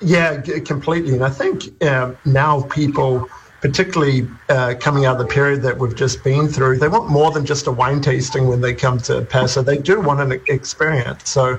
Yeah, 0.00 0.40
completely. 0.64 1.14
And 1.14 1.24
I 1.24 1.30
think 1.30 1.82
um, 1.82 2.16
now 2.24 2.62
people 2.62 3.28
particularly 3.62 4.28
uh, 4.48 4.74
coming 4.80 5.06
out 5.06 5.18
of 5.18 5.26
the 5.26 5.32
period 5.32 5.62
that 5.62 5.78
we've 5.78 5.94
just 5.94 6.22
been 6.24 6.48
through, 6.48 6.78
they 6.78 6.88
want 6.88 7.08
more 7.08 7.30
than 7.30 7.46
just 7.46 7.68
a 7.68 7.72
wine 7.72 8.00
tasting 8.00 8.48
when 8.48 8.60
they 8.60 8.74
come 8.74 8.98
to 8.98 9.22
Paso. 9.22 9.62
They 9.62 9.78
do 9.78 10.00
want 10.00 10.20
an 10.20 10.40
experience. 10.48 11.30
So 11.30 11.58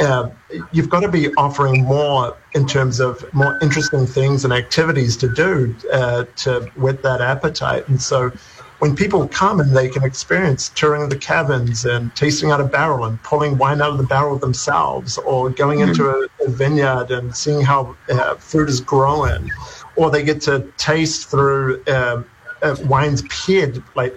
uh, 0.00 0.30
you've 0.72 0.88
got 0.88 1.00
to 1.00 1.10
be 1.10 1.32
offering 1.34 1.84
more 1.84 2.34
in 2.54 2.66
terms 2.66 3.00
of 3.00 3.22
more 3.34 3.58
interesting 3.60 4.06
things 4.06 4.44
and 4.44 4.52
activities 4.52 5.14
to 5.18 5.28
do 5.28 5.76
uh, 5.92 6.24
to 6.36 6.60
whet 6.76 7.02
that 7.02 7.20
appetite. 7.20 7.86
And 7.88 8.00
so 8.00 8.32
when 8.78 8.96
people 8.96 9.28
come 9.28 9.60
and 9.60 9.76
they 9.76 9.88
can 9.88 10.04
experience 10.04 10.70
touring 10.70 11.08
the 11.08 11.16
caverns 11.16 11.84
and 11.84 12.14
tasting 12.16 12.50
out 12.50 12.60
a 12.60 12.64
barrel 12.64 13.04
and 13.04 13.22
pulling 13.22 13.58
wine 13.58 13.82
out 13.82 13.90
of 13.90 13.98
the 13.98 14.04
barrel 14.04 14.38
themselves 14.38 15.18
or 15.18 15.50
going 15.50 15.80
mm-hmm. 15.80 15.90
into 15.90 16.08
a, 16.08 16.46
a, 16.46 16.50
vineyard 16.50 17.10
and 17.10 17.34
seeing 17.34 17.62
how 17.62 17.96
uh, 18.10 18.34
fruit 18.36 18.68
is 18.68 18.80
growing 18.80 19.50
or 19.96 20.10
they 20.10 20.22
get 20.22 20.40
to 20.42 20.60
taste 20.76 21.28
through 21.30 21.82
uh, 21.86 22.22
uh, 22.62 22.76
wines 22.84 23.22
paired, 23.22 23.82
like 23.94 24.14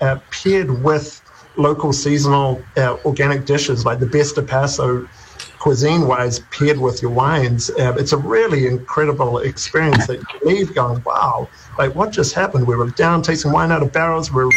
uh, 0.00 0.18
paired 0.30 0.82
with 0.82 1.22
local 1.56 1.92
seasonal 1.92 2.62
uh, 2.76 2.96
organic 3.04 3.44
dishes, 3.44 3.84
like 3.84 3.98
the 3.98 4.06
best 4.06 4.38
of 4.38 4.46
Paso 4.46 5.08
cuisine 5.58 6.06
wise 6.06 6.38
paired 6.50 6.78
with 6.78 7.02
your 7.02 7.10
wines. 7.10 7.70
Uh, 7.70 7.94
it's 7.98 8.12
a 8.12 8.16
really 8.16 8.66
incredible 8.66 9.38
experience 9.38 10.06
that 10.06 10.18
you 10.18 10.50
leave 10.50 10.74
going, 10.74 11.02
wow, 11.04 11.48
like 11.78 11.94
what 11.94 12.10
just 12.10 12.34
happened? 12.34 12.66
We 12.66 12.76
were 12.76 12.90
down 12.90 13.22
tasting 13.22 13.52
wine 13.52 13.70
out 13.70 13.82
of 13.82 13.92
barrels. 13.92 14.32
We 14.32 14.44
were 14.44 14.50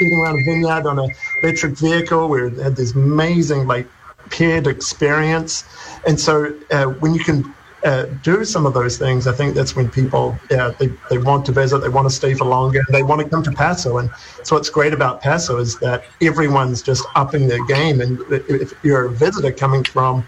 eating 0.00 0.14
around 0.14 0.40
a 0.40 0.44
vineyard 0.44 0.86
on 0.86 0.98
an 0.98 1.10
electric 1.42 1.76
vehicle. 1.76 2.28
We 2.28 2.40
had 2.62 2.74
this 2.74 2.94
amazing, 2.94 3.66
like, 3.66 3.86
paired 4.30 4.66
experience. 4.66 5.64
And 6.06 6.18
so 6.18 6.54
uh, 6.70 6.86
when 6.86 7.14
you 7.14 7.22
can 7.22 7.54
uh, 7.86 8.06
do 8.22 8.44
some 8.44 8.66
of 8.66 8.74
those 8.74 8.98
things, 8.98 9.28
I 9.28 9.32
think 9.32 9.54
that's 9.54 9.76
when 9.76 9.88
people 9.88 10.36
yeah, 10.50 10.72
they, 10.78 10.88
they 11.08 11.18
want 11.18 11.46
to 11.46 11.52
visit, 11.52 11.78
they 11.78 11.88
want 11.88 12.08
to 12.08 12.14
stay 12.14 12.34
for 12.34 12.44
longer, 12.44 12.82
they 12.90 13.04
want 13.04 13.20
to 13.22 13.28
come 13.28 13.44
to 13.44 13.52
Paso. 13.52 13.98
And 13.98 14.10
so 14.42 14.56
what's 14.56 14.70
great 14.70 14.92
about 14.92 15.22
Paso 15.22 15.58
is 15.58 15.78
that 15.78 16.04
everyone's 16.20 16.82
just 16.82 17.06
upping 17.14 17.46
their 17.46 17.64
game. 17.66 18.00
And 18.00 18.20
if 18.30 18.72
you're 18.82 19.06
a 19.06 19.10
visitor 19.10 19.52
coming 19.52 19.84
from 19.84 20.26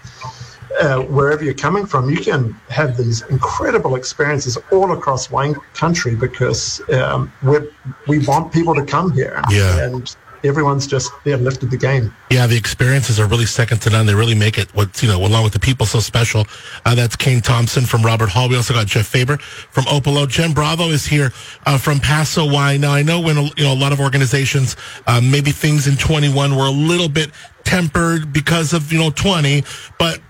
uh, 0.81 1.01
wherever 1.03 1.43
you're 1.43 1.55
coming 1.55 1.85
from, 1.85 2.09
you 2.09 2.19
can 2.19 2.53
have 2.69 2.97
these 2.97 3.23
incredible 3.23 3.97
experiences 3.97 4.57
all 4.71 4.93
across 4.93 5.29
wine 5.29 5.55
country 5.75 6.15
because 6.15 6.81
um, 6.91 7.33
we 7.43 7.59
we 8.07 8.19
want 8.27 8.53
people 8.53 8.75
to 8.75 8.85
come 8.85 9.13
here. 9.13 9.43
Yeah. 9.51 9.85
And 9.85 10.17
everyone's 10.45 10.87
just 10.87 11.13
they've 11.25 11.41
lifted 11.41 11.71
the 11.71 11.77
game. 11.77 12.15
Yeah, 12.31 12.47
the 12.47 12.57
experiences 12.57 13.19
are 13.19 13.27
really 13.27 13.47
second 13.47 13.81
to 13.83 13.91
none. 13.91 14.07
They 14.07 14.15
really 14.15 14.35
make 14.35 14.59
it 14.59 14.75
what 14.75 15.03
you 15.03 15.09
know, 15.09 15.25
along 15.25 15.45
with 15.45 15.53
the 15.53 15.61
people, 15.61 15.87
so 15.87 16.01
special. 16.01 16.47
Uh, 16.85 16.95
that's 16.95 17.17
Kane 17.17 17.41
Thompson 17.41 17.85
from 17.85 18.03
Robert 18.03 18.29
Hall. 18.29 18.49
We 18.49 18.57
also 18.57 18.75
got 18.75 18.87
Jeff 18.87 19.07
Faber 19.07 19.39
from 19.39 19.85
Opolo. 19.85 20.29
Jen 20.29 20.53
Bravo 20.53 20.89
is 20.89 21.07
here 21.07 21.33
uh, 21.67 21.79
from 21.79 22.01
Paso 22.01 22.51
Wine. 22.51 22.81
Now 22.81 22.93
I 22.93 23.03
know 23.03 23.21
when 23.21 23.37
you 23.37 23.65
know 23.65 23.73
a 23.73 23.75
lot 23.75 23.93
of 23.93 24.01
organizations, 24.01 24.77
uh, 25.07 25.21
maybe 25.21 25.51
things 25.51 25.87
in 25.87 25.97
21 25.97 26.57
were 26.57 26.67
a 26.67 26.71
little 26.71 27.09
bit 27.09 27.31
tempered 27.65 28.33
because 28.33 28.73
of 28.73 28.93
you 28.93 28.99
know 28.99 29.11
20, 29.11 29.63
but 29.99 30.21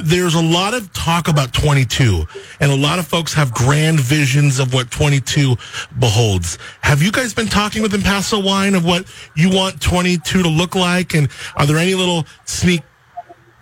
there's 0.00 0.34
a 0.34 0.42
lot 0.42 0.74
of 0.74 0.92
talk 0.92 1.28
about 1.28 1.52
22 1.52 2.24
and 2.60 2.72
a 2.72 2.76
lot 2.76 2.98
of 2.98 3.06
folks 3.06 3.32
have 3.34 3.52
grand 3.54 4.00
visions 4.00 4.58
of 4.58 4.74
what 4.74 4.90
22 4.90 5.56
beholds. 5.98 6.58
Have 6.80 7.02
you 7.02 7.12
guys 7.12 7.32
been 7.32 7.46
talking 7.46 7.82
with 7.82 7.92
Paso 8.04 8.40
wine 8.40 8.74
of 8.74 8.84
what 8.84 9.06
you 9.34 9.50
want 9.50 9.80
22 9.80 10.42
to 10.42 10.48
look 10.48 10.74
like? 10.74 11.14
And 11.14 11.28
are 11.56 11.66
there 11.66 11.78
any 11.78 11.94
little 11.94 12.26
sneak 12.44 12.82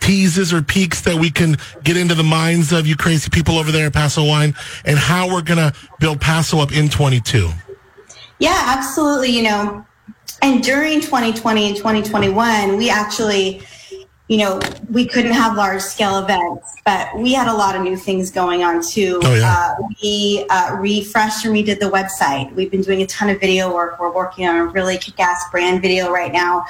teases 0.01 0.53
or 0.53 0.63
peeks 0.63 1.03
that 1.03 1.17
we 1.17 1.31
can 1.31 1.57
get 1.85 1.97
into 1.97 2.15
the 2.15 2.25
minds 2.25 2.73
of 2.73 2.87
you 2.89 2.97
crazy 2.97 3.31
people 3.31 3.57
over 3.57 3.71
there 3.71 3.87
at 3.87 3.93
paso 3.93 4.25
wine 4.25 4.53
and 4.85 4.99
how 4.99 5.33
we're 5.33 5.43
going 5.43 5.59
to 5.59 5.73
build 6.01 6.21
paso 6.21 6.59
up 6.59 6.73
in 6.73 6.89
22 6.89 7.49
yeah 8.41 8.75
absolutely. 8.77 9.31
You 9.31 9.45
know 9.45 9.87
and 10.43 10.61
during 10.61 11.01
2020 11.01 11.69
and 11.69 11.77
2021 11.77 12.77
we 12.77 12.91
actually 12.91 13.63
you 14.33 14.39
know, 14.39 14.59
we 14.91 15.05
couldn't 15.05 15.33
have 15.33 15.59
large 15.59 15.83
scale 15.83 16.19
events, 16.19 16.75
but 16.87 17.15
we 17.19 17.35
had 17.35 17.49
a 17.49 17.53
lot 17.53 17.77
of 17.77 17.83
new 17.83 17.99
things 17.99 18.31
going 18.31 18.63
on 18.63 18.83
too. 18.83 19.21
Oh, 19.23 19.35
yeah. 19.35 19.75
Uh, 19.79 19.89
we 20.03 20.47
uh, 20.49 20.75
refreshed 20.77 21.45
and 21.45 21.55
redid 21.55 21.81
the 21.81 21.91
website. 21.91 22.51
We've 22.55 22.71
been 22.71 22.81
doing 22.81 23.03
a 23.03 23.07
ton 23.07 23.29
of 23.29 23.39
video 23.39 23.75
work. 23.75 24.01
We're 24.01 24.11
working 24.11 24.49
on 24.49 24.57
a 24.57 24.65
really 24.65 24.97
kick 24.97 25.21
ass 25.21 25.45
brand 25.51 25.83
video 25.83 26.11
right 26.11 26.33
now. 26.33 26.65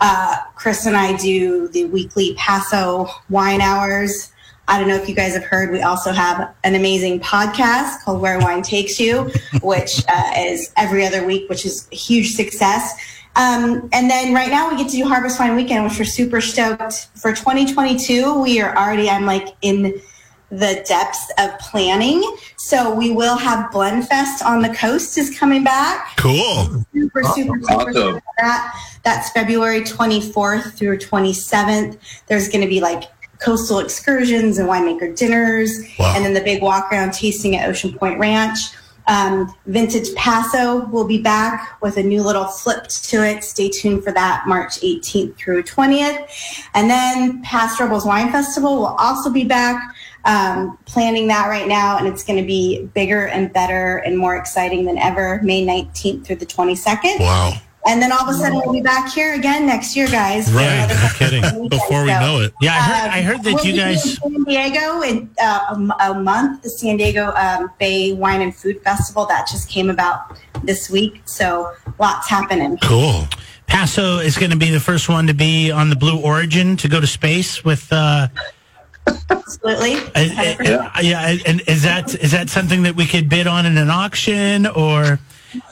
Uh, 0.00 0.38
Chris 0.54 0.86
and 0.86 0.96
I 0.96 1.14
do 1.18 1.68
the 1.68 1.84
weekly 1.84 2.32
Paso 2.38 3.06
wine 3.28 3.60
hours. 3.60 4.32
I 4.66 4.78
don't 4.78 4.88
know 4.88 4.96
if 4.96 5.06
you 5.06 5.14
guys 5.14 5.34
have 5.34 5.44
heard, 5.44 5.70
we 5.70 5.82
also 5.82 6.12
have 6.12 6.54
an 6.64 6.74
amazing 6.74 7.20
podcast 7.20 8.02
called 8.04 8.22
Where 8.22 8.38
Wine 8.38 8.62
Takes 8.62 8.98
You, 8.98 9.30
which 9.62 10.02
uh, 10.08 10.32
is 10.38 10.72
every 10.78 11.04
other 11.04 11.26
week, 11.26 11.50
which 11.50 11.66
is 11.66 11.86
a 11.92 11.94
huge 11.94 12.30
success. 12.30 12.98
Um, 13.34 13.88
and 13.92 14.10
then 14.10 14.34
right 14.34 14.50
now 14.50 14.70
we 14.70 14.76
get 14.76 14.90
to 14.90 14.96
do 14.96 15.06
Harvest 15.06 15.40
Wine 15.40 15.56
Weekend, 15.56 15.84
which 15.84 15.98
we're 15.98 16.04
super 16.04 16.40
stoked 16.40 17.08
for 17.14 17.32
2022. 17.32 18.40
We 18.42 18.60
are 18.60 18.76
already, 18.76 19.08
I'm 19.08 19.24
like 19.24 19.48
in 19.62 20.00
the 20.50 20.84
depths 20.86 21.32
of 21.38 21.58
planning. 21.58 22.22
So 22.58 22.94
we 22.94 23.10
will 23.10 23.36
have 23.36 23.70
Blendfest 23.70 24.44
on 24.44 24.60
the 24.60 24.68
coast 24.74 25.16
is 25.16 25.36
coming 25.38 25.64
back. 25.64 26.16
Cool. 26.18 26.84
Super, 26.92 27.24
super, 27.24 27.58
super, 27.62 27.72
awesome. 27.72 28.20
that. 28.38 28.78
That's 29.02 29.30
February 29.30 29.80
24th 29.80 30.74
through 30.74 30.98
27th. 30.98 31.98
There's 32.26 32.48
going 32.48 32.60
to 32.60 32.68
be 32.68 32.80
like 32.80 33.04
coastal 33.42 33.80
excursions 33.80 34.58
and 34.58 34.68
winemaker 34.68 35.16
dinners, 35.16 35.80
wow. 35.98 36.12
and 36.14 36.24
then 36.24 36.34
the 36.34 36.40
big 36.40 36.62
walk 36.62 36.92
around 36.92 37.12
tasting 37.12 37.56
at 37.56 37.68
Ocean 37.68 37.92
Point 37.92 38.18
Ranch. 38.18 38.58
Um, 39.06 39.54
Vintage 39.66 40.14
Paso 40.14 40.86
will 40.86 41.06
be 41.06 41.20
back 41.20 41.80
with 41.82 41.96
a 41.96 42.02
new 42.02 42.22
little 42.22 42.46
flip 42.46 42.86
to 42.88 43.24
it. 43.24 43.44
Stay 43.44 43.68
tuned 43.68 44.04
for 44.04 44.12
that 44.12 44.44
March 44.46 44.80
18th 44.80 45.36
through 45.36 45.62
20th. 45.64 46.28
And 46.74 46.88
then 46.88 47.42
Paso 47.42 47.84
Robles 47.84 48.06
Wine 48.06 48.30
Festival 48.30 48.76
will 48.76 48.96
also 48.98 49.30
be 49.30 49.44
back. 49.44 49.94
Um, 50.24 50.78
planning 50.84 51.26
that 51.28 51.48
right 51.48 51.66
now, 51.66 51.98
and 51.98 52.06
it's 52.06 52.22
going 52.22 52.38
to 52.38 52.46
be 52.46 52.84
bigger 52.94 53.26
and 53.26 53.52
better 53.52 53.96
and 53.96 54.16
more 54.16 54.36
exciting 54.36 54.84
than 54.84 54.96
ever. 54.96 55.40
May 55.42 55.66
19th 55.66 56.24
through 56.24 56.36
the 56.36 56.46
22nd. 56.46 57.18
Wow. 57.18 57.54
And 57.84 58.00
then 58.00 58.12
all 58.12 58.20
of 58.20 58.28
a 58.28 58.34
sudden 58.34 58.60
we'll 58.64 58.72
be 58.72 58.80
back 58.80 59.12
here 59.12 59.34
again 59.34 59.66
next 59.66 59.96
year, 59.96 60.06
guys. 60.06 60.52
Right, 60.52 60.86
no 60.88 61.08
kidding. 61.14 61.42
Before 61.68 62.04
we 62.04 62.10
so, 62.10 62.20
know 62.20 62.40
it. 62.40 62.54
Yeah, 62.60 62.74
I 62.74 62.78
heard, 62.78 63.10
I 63.10 63.22
heard 63.22 63.42
that 63.42 63.54
we'll 63.54 63.66
you 63.66 63.76
guys. 63.76 64.18
San 64.18 64.44
Diego 64.44 65.02
in 65.02 65.28
uh, 65.42 65.76
a, 66.00 66.10
a, 66.10 66.14
month, 66.14 66.62
the 66.62 66.70
San 66.70 66.96
Diego 66.96 67.32
um, 67.34 67.70
Bay 67.80 68.12
Wine 68.12 68.40
and 68.40 68.54
Food 68.54 68.80
Festival 68.82 69.26
that 69.26 69.48
just 69.48 69.68
came 69.68 69.90
about 69.90 70.38
this 70.62 70.90
week. 70.90 71.22
So 71.24 71.72
lots 71.98 72.28
happening. 72.28 72.78
Cool. 72.82 73.26
Paso 73.66 74.18
is 74.18 74.38
going 74.38 74.52
to 74.52 74.56
be 74.56 74.70
the 74.70 74.80
first 74.80 75.08
one 75.08 75.26
to 75.26 75.34
be 75.34 75.72
on 75.72 75.90
the 75.90 75.96
Blue 75.96 76.20
Origin 76.20 76.76
to 76.76 76.88
go 76.88 77.00
to 77.00 77.06
space 77.06 77.64
with. 77.64 77.88
Uh, 77.90 78.28
Absolutely. 79.28 79.94
yeah. 80.14 81.00
yeah, 81.00 81.36
and 81.46 81.60
is 81.66 81.82
that 81.82 82.14
is 82.14 82.30
that 82.30 82.48
something 82.48 82.84
that 82.84 82.94
we 82.94 83.06
could 83.06 83.28
bid 83.28 83.48
on 83.48 83.66
in 83.66 83.76
an 83.76 83.90
auction 83.90 84.68
or? 84.68 85.18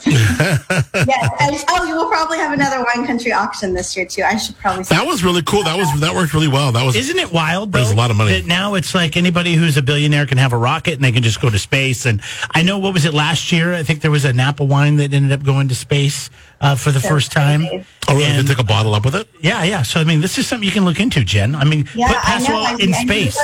Yes. 0.04 1.64
oh, 1.68 1.84
you 1.86 1.96
will 1.96 2.08
probably 2.08 2.38
have 2.38 2.52
another 2.52 2.84
wine 2.84 3.06
country 3.06 3.32
auction 3.32 3.74
this 3.74 3.96
year 3.96 4.06
too. 4.06 4.22
I 4.22 4.36
should 4.36 4.56
probably. 4.58 4.84
That 4.84 5.06
was 5.06 5.24
really 5.24 5.42
cool. 5.42 5.62
That 5.64 5.76
was 5.76 6.00
that 6.00 6.14
worked 6.14 6.34
really 6.34 6.48
well. 6.48 6.72
That 6.72 6.84
was. 6.84 6.96
Isn't 6.96 7.18
it 7.18 7.32
wild? 7.32 7.72
There's 7.72 7.90
a 7.90 7.96
lot 7.96 8.10
of 8.10 8.16
money. 8.16 8.42
now 8.42 8.74
it's 8.74 8.94
like 8.94 9.16
anybody 9.16 9.54
who's 9.54 9.76
a 9.76 9.82
billionaire 9.82 10.26
can 10.26 10.38
have 10.38 10.52
a 10.52 10.58
rocket 10.58 10.94
and 10.94 11.04
they 11.04 11.12
can 11.12 11.22
just 11.22 11.40
go 11.40 11.50
to 11.50 11.58
space. 11.58 12.06
And 12.06 12.20
I 12.50 12.62
know 12.62 12.78
what 12.78 12.94
was 12.94 13.04
it 13.04 13.14
last 13.14 13.52
year? 13.52 13.74
I 13.74 13.82
think 13.82 14.00
there 14.02 14.10
was 14.10 14.24
a 14.24 14.32
Napa 14.32 14.64
wine 14.64 14.96
that 14.96 15.12
ended 15.12 15.32
up 15.32 15.44
going 15.44 15.68
to 15.68 15.74
space 15.74 16.30
uh, 16.60 16.74
for 16.74 16.90
the 16.90 17.00
first 17.00 17.32
time. 17.32 17.64
Oh, 18.08 18.14
really? 18.14 18.24
And, 18.24 18.46
Did 18.46 18.56
take 18.56 18.64
a 18.64 18.66
bottle 18.66 18.94
up 18.94 19.04
with 19.04 19.14
it? 19.14 19.28
Yeah, 19.40 19.62
yeah. 19.64 19.82
So 19.82 20.00
I 20.00 20.04
mean, 20.04 20.20
this 20.20 20.38
is 20.38 20.46
something 20.46 20.66
you 20.66 20.72
can 20.72 20.84
look 20.84 21.00
into, 21.00 21.24
Jen. 21.24 21.54
I 21.54 21.64
mean, 21.64 21.88
yeah, 21.94 22.08
put 22.08 22.16
Paso 22.18 22.76
in 22.76 22.94
I 22.94 23.02
space. 23.04 23.38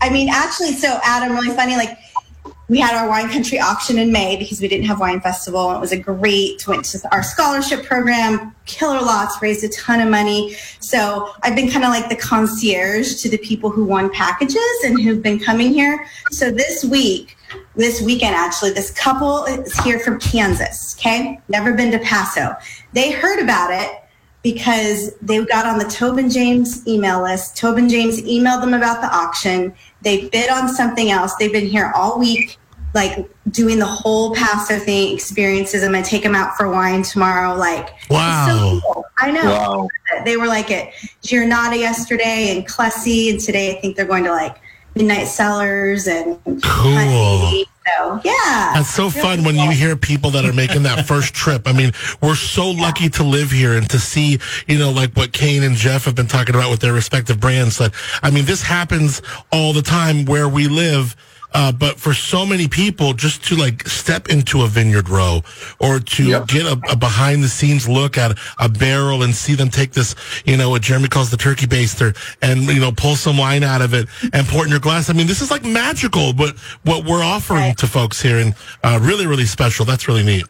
I 0.00 0.10
mean, 0.10 0.28
actually, 0.30 0.72
so 0.72 0.98
Adam, 1.04 1.32
really 1.32 1.54
funny. 1.54 1.76
Like 1.76 1.96
we 2.72 2.80
had 2.80 2.94
our 2.94 3.06
wine 3.06 3.28
country 3.28 3.60
auction 3.60 3.98
in 3.98 4.10
May 4.10 4.36
because 4.38 4.62
we 4.62 4.66
didn't 4.66 4.86
have 4.86 4.98
wine 4.98 5.20
festival. 5.20 5.72
It 5.72 5.78
was 5.78 5.92
a 5.92 5.98
great 5.98 6.66
went 6.66 6.86
to 6.86 7.06
our 7.12 7.22
scholarship 7.22 7.84
program, 7.84 8.54
killer 8.64 9.02
lots, 9.02 9.42
raised 9.42 9.62
a 9.62 9.68
ton 9.68 10.00
of 10.00 10.08
money. 10.08 10.56
So 10.80 11.28
I've 11.42 11.54
been 11.54 11.70
kind 11.70 11.84
of 11.84 11.90
like 11.90 12.08
the 12.08 12.16
concierge 12.16 13.20
to 13.20 13.28
the 13.28 13.36
people 13.36 13.68
who 13.68 13.84
won 13.84 14.10
packages 14.10 14.56
and 14.84 14.98
who've 14.98 15.22
been 15.22 15.38
coming 15.38 15.70
here. 15.70 16.06
So 16.30 16.50
this 16.50 16.82
week 16.82 17.36
this 17.76 18.00
weekend, 18.00 18.34
actually, 18.34 18.70
this 18.70 18.90
couple 18.90 19.44
is 19.44 19.78
here 19.80 19.98
from 19.98 20.18
Kansas. 20.18 20.96
Okay. 20.98 21.38
Never 21.48 21.74
been 21.74 21.90
to 21.92 21.98
Paso. 21.98 22.56
They 22.94 23.12
heard 23.12 23.38
about 23.38 23.70
it 23.70 24.02
because 24.42 25.14
they 25.20 25.44
got 25.44 25.66
on 25.66 25.78
the 25.78 25.84
Tobin 25.84 26.30
James 26.30 26.86
email 26.86 27.22
list. 27.22 27.56
Tobin 27.56 27.88
James 27.88 28.20
emailed 28.22 28.60
them 28.60 28.74
about 28.74 29.00
the 29.00 29.14
auction. 29.14 29.74
They 30.02 30.28
bid 30.28 30.50
on 30.50 30.68
something 30.68 31.10
else. 31.10 31.34
They've 31.36 31.52
been 31.52 31.66
here 31.66 31.92
all 31.94 32.18
week, 32.18 32.58
like 32.94 33.28
doing 33.50 33.78
the 33.78 33.86
whole 33.86 34.34
Paso 34.34 34.78
thing 34.78 35.14
experiences. 35.14 35.82
I'm 35.82 35.92
going 35.92 36.04
to 36.04 36.08
take 36.10 36.22
them 36.22 36.34
out 36.34 36.56
for 36.56 36.68
wine 36.70 37.02
tomorrow. 37.02 37.56
Like, 37.56 37.90
Wow. 38.10 38.46
so 38.48 38.80
cool. 38.92 39.04
I 39.18 39.30
know. 39.30 39.44
Wow. 39.44 39.88
They 40.24 40.36
were 40.36 40.46
like 40.46 40.70
at 40.70 40.92
Giornata 41.22 41.76
yesterday 41.76 42.54
and 42.54 42.66
Clussy, 42.66 43.30
and 43.30 43.40
today 43.40 43.76
I 43.76 43.80
think 43.80 43.96
they're 43.96 44.04
going 44.04 44.24
to 44.24 44.30
like 44.32 44.56
Midnight 44.94 45.26
Cellars 45.28 46.06
and 46.06 46.38
Cool. 46.44 46.60
Clussy. 46.60 47.64
So 47.98 48.20
yeah, 48.24 48.72
That's 48.74 48.94
so 48.94 49.08
Really 49.08 49.20
fun 49.20 49.44
when 49.44 49.56
you 49.56 49.70
hear 49.72 49.96
people 49.96 50.30
that 50.30 50.44
are 50.44 50.52
making 50.52 50.84
that 50.84 51.04
first 51.04 51.34
trip. 51.34 51.62
I 51.66 51.72
mean, 51.72 51.90
we're 52.22 52.36
so 52.36 52.70
lucky 52.70 53.08
to 53.10 53.24
live 53.24 53.50
here 53.50 53.76
and 53.76 53.90
to 53.90 53.98
see, 53.98 54.38
you 54.68 54.78
know, 54.78 54.92
like 54.92 55.14
what 55.14 55.32
Kane 55.32 55.64
and 55.64 55.74
Jeff 55.74 56.04
have 56.04 56.14
been 56.14 56.28
talking 56.28 56.54
about 56.54 56.70
with 56.70 56.78
their 56.78 56.92
respective 56.92 57.40
brands. 57.40 57.78
That 57.78 57.92
I 58.22 58.30
mean, 58.30 58.44
this 58.44 58.62
happens 58.62 59.20
all 59.50 59.72
the 59.72 59.82
time 59.82 60.26
where 60.26 60.48
we 60.48 60.68
live. 60.68 61.16
Uh, 61.54 61.70
but 61.72 61.98
for 61.98 62.14
so 62.14 62.46
many 62.46 62.66
people, 62.68 63.12
just 63.12 63.44
to 63.44 63.56
like 63.56 63.86
step 63.88 64.28
into 64.28 64.62
a 64.62 64.66
vineyard 64.68 65.08
row 65.08 65.42
or 65.80 65.98
to 66.00 66.24
Yep. 66.24 66.46
get 66.48 66.66
a, 66.66 66.80
a 66.90 66.96
behind 66.96 67.42
the 67.44 67.48
scenes 67.48 67.88
look 67.88 68.16
at 68.16 68.38
a 68.58 68.68
barrel 68.68 69.22
and 69.22 69.34
see 69.34 69.54
them 69.54 69.68
take 69.70 69.92
this, 69.92 70.14
you 70.44 70.56
know, 70.56 70.70
what 70.70 70.82
Jeremy 70.82 71.08
calls 71.08 71.30
the 71.30 71.36
turkey 71.36 71.66
baster 71.66 72.16
and, 72.40 72.62
you 72.62 72.80
know, 72.80 72.92
pull 72.92 73.16
some 73.16 73.36
wine 73.36 73.62
out 73.64 73.82
of 73.82 73.92
it 73.94 74.08
and 74.32 74.46
pour 74.46 74.62
it 74.62 74.64
in 74.66 74.70
your 74.70 74.80
glass. 74.80 75.10
I 75.10 75.12
mean, 75.12 75.26
this 75.26 75.42
is 75.42 75.50
like 75.50 75.64
magical, 75.64 76.32
but 76.32 76.56
what 76.84 77.04
we're 77.04 77.22
offering 77.22 77.60
Right. 77.60 77.78
to 77.78 77.86
folks 77.86 78.20
here 78.22 78.38
and 78.38 78.54
uh, 78.82 78.98
really, 79.02 79.26
really 79.26 79.46
special. 79.46 79.84
That's 79.84 80.08
really 80.08 80.22
neat. 80.24 80.44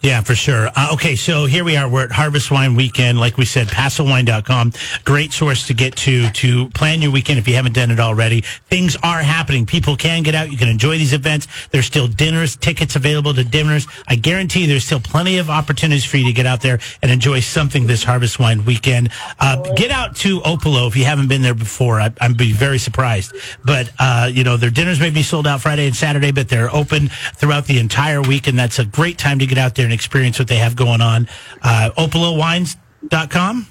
Yeah, 0.00 0.20
for 0.20 0.34
sure. 0.34 0.68
Uh, 0.74 0.90
okay, 0.94 1.16
so 1.16 1.46
here 1.46 1.64
we 1.64 1.76
are. 1.76 1.88
We're 1.88 2.04
at 2.04 2.12
Harvest 2.12 2.50
Wine 2.50 2.74
Weekend. 2.74 3.18
Like 3.18 3.36
we 3.36 3.44
said, 3.44 3.68
PasoWine.com. 3.68 4.72
Great 5.04 5.32
source 5.32 5.66
to 5.66 5.74
get 5.74 5.96
to 5.96 6.30
to 6.30 6.68
plan 6.70 7.02
your 7.02 7.10
weekend 7.10 7.38
if 7.38 7.48
you 7.48 7.54
haven't 7.54 7.74
done 7.74 7.90
it 7.90 8.00
already. 8.00 8.42
Things 8.68 8.96
are 9.02 9.20
happening. 9.20 9.66
People 9.66 9.96
can 9.96 10.22
get 10.22 10.34
out. 10.34 10.50
You 10.50 10.58
can 10.58 10.68
enjoy 10.68 10.98
these 10.98 11.12
events. 11.12 11.48
There's 11.70 11.86
still 11.86 12.06
dinners, 12.06 12.56
tickets 12.56 12.96
available 12.96 13.34
to 13.34 13.44
dinners. 13.44 13.86
I 14.06 14.16
guarantee 14.16 14.66
there's 14.66 14.84
still 14.84 15.00
plenty 15.00 15.38
of 15.38 15.50
opportunities 15.50 16.04
for 16.04 16.16
you 16.16 16.26
to 16.26 16.32
get 16.32 16.46
out 16.46 16.60
there 16.60 16.80
and 17.02 17.10
enjoy 17.10 17.40
something 17.40 17.86
this 17.86 18.04
Harvest 18.04 18.38
Wine 18.38 18.64
Weekend. 18.64 19.10
Uh, 19.38 19.62
get 19.74 19.90
out 19.90 20.16
to 20.16 20.40
Opolo 20.40 20.88
if 20.88 20.96
you 20.96 21.04
haven't 21.04 21.28
been 21.28 21.42
there 21.42 21.54
before. 21.54 22.00
I, 22.00 22.12
I'd 22.20 22.36
be 22.36 22.52
very 22.52 22.78
surprised. 22.78 23.34
But, 23.64 23.90
uh, 23.98 24.30
you 24.32 24.44
know, 24.44 24.56
their 24.56 24.70
dinners 24.70 25.00
may 25.00 25.10
be 25.10 25.22
sold 25.22 25.46
out 25.46 25.60
Friday 25.60 25.86
and 25.86 25.96
Saturday, 25.96 26.32
but 26.32 26.48
they're 26.48 26.74
open 26.74 27.08
throughout 27.36 27.66
the 27.66 27.78
entire 27.78 28.20
week. 28.20 28.46
And 28.46 28.58
that's 28.58 28.78
a 28.78 28.84
great 28.84 29.18
time 29.18 29.38
to 29.38 29.46
get 29.46 29.58
out 29.58 29.73
there 29.74 29.84
and 29.84 29.92
experience 29.94 30.38
what 30.38 30.48
they 30.48 30.56
have 30.56 30.76
going 30.76 31.00
on. 31.00 31.28
Uh, 31.62 31.90
OpoloWines.com, 31.96 33.66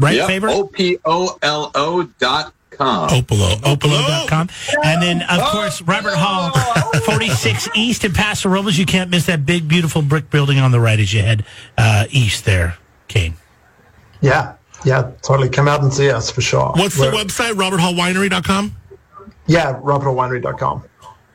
right, 0.00 0.16
Yep. 0.16 0.26
Favor? 0.26 0.48
O 0.48 0.66
P 0.66 0.98
O 1.04 1.36
L 1.42 1.70
O 1.74 2.02
dot 2.18 2.52
com. 2.70 3.08
Opolo. 3.08 3.54
Opolo. 3.62 3.76
Opolo.com. 3.76 4.48
And 4.84 5.02
then, 5.02 5.22
of 5.22 5.40
course, 5.50 5.80
Robert 5.82 6.14
Hall, 6.14 6.50
46 7.04 7.68
East 7.74 8.04
in 8.04 8.12
Paso 8.12 8.48
Robles. 8.48 8.76
You 8.76 8.84
can't 8.86 9.10
miss 9.10 9.26
that 9.26 9.46
big, 9.46 9.66
beautiful 9.68 10.02
brick 10.02 10.28
building 10.30 10.58
on 10.58 10.72
the 10.72 10.80
right 10.80 10.98
as 11.00 11.12
you 11.14 11.22
head 11.22 11.44
uh, 11.78 12.04
east 12.10 12.44
there, 12.44 12.76
Kane. 13.08 13.34
Yeah, 14.20 14.54
yeah, 14.84 15.10
totally. 15.22 15.48
Come 15.48 15.68
out 15.68 15.82
and 15.82 15.92
see 15.92 16.10
us 16.10 16.30
for 16.30 16.40
sure. 16.42 16.72
What's 16.76 16.96
the 16.96 17.04
We're- 17.10 17.24
website? 17.24 17.52
RobertHallWinery.com? 17.52 18.72
Yeah, 19.46 19.74
robertwinery.com. 19.80 20.82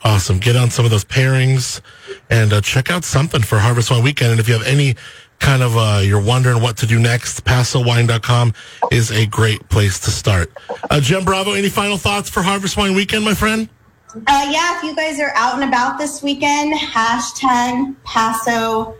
Awesome. 0.03 0.39
Get 0.39 0.55
on 0.55 0.71
some 0.71 0.85
of 0.85 0.91
those 0.91 1.05
pairings 1.05 1.81
and 2.29 2.53
uh, 2.53 2.61
check 2.61 2.89
out 2.89 3.03
something 3.03 3.41
for 3.41 3.59
Harvest 3.59 3.91
Wine 3.91 4.03
Weekend. 4.03 4.31
And 4.31 4.39
if 4.39 4.47
you 4.47 4.53
have 4.55 4.65
any 4.65 4.95
kind 5.39 5.61
of, 5.61 5.77
uh, 5.77 6.01
you're 6.03 6.21
wondering 6.21 6.61
what 6.61 6.77
to 6.77 6.87
do 6.87 6.99
next, 6.99 7.43
PasoWine.com 7.45 8.53
is 8.91 9.11
a 9.11 9.25
great 9.27 9.67
place 9.69 9.99
to 9.99 10.11
start. 10.11 10.51
Uh, 10.89 10.99
Jem 10.99 11.23
Bravo, 11.23 11.51
any 11.51 11.69
final 11.69 11.97
thoughts 11.97 12.29
for 12.29 12.41
Harvest 12.41 12.77
Wine 12.77 12.95
Weekend, 12.95 13.23
my 13.23 13.33
friend? 13.33 13.69
Uh, 14.15 14.49
yeah, 14.51 14.77
if 14.77 14.83
you 14.83 14.95
guys 14.95 15.19
are 15.19 15.31
out 15.35 15.55
and 15.55 15.63
about 15.63 15.97
this 15.97 16.21
weekend, 16.21 16.73
hashtag 16.73 17.95
Paso 18.03 18.95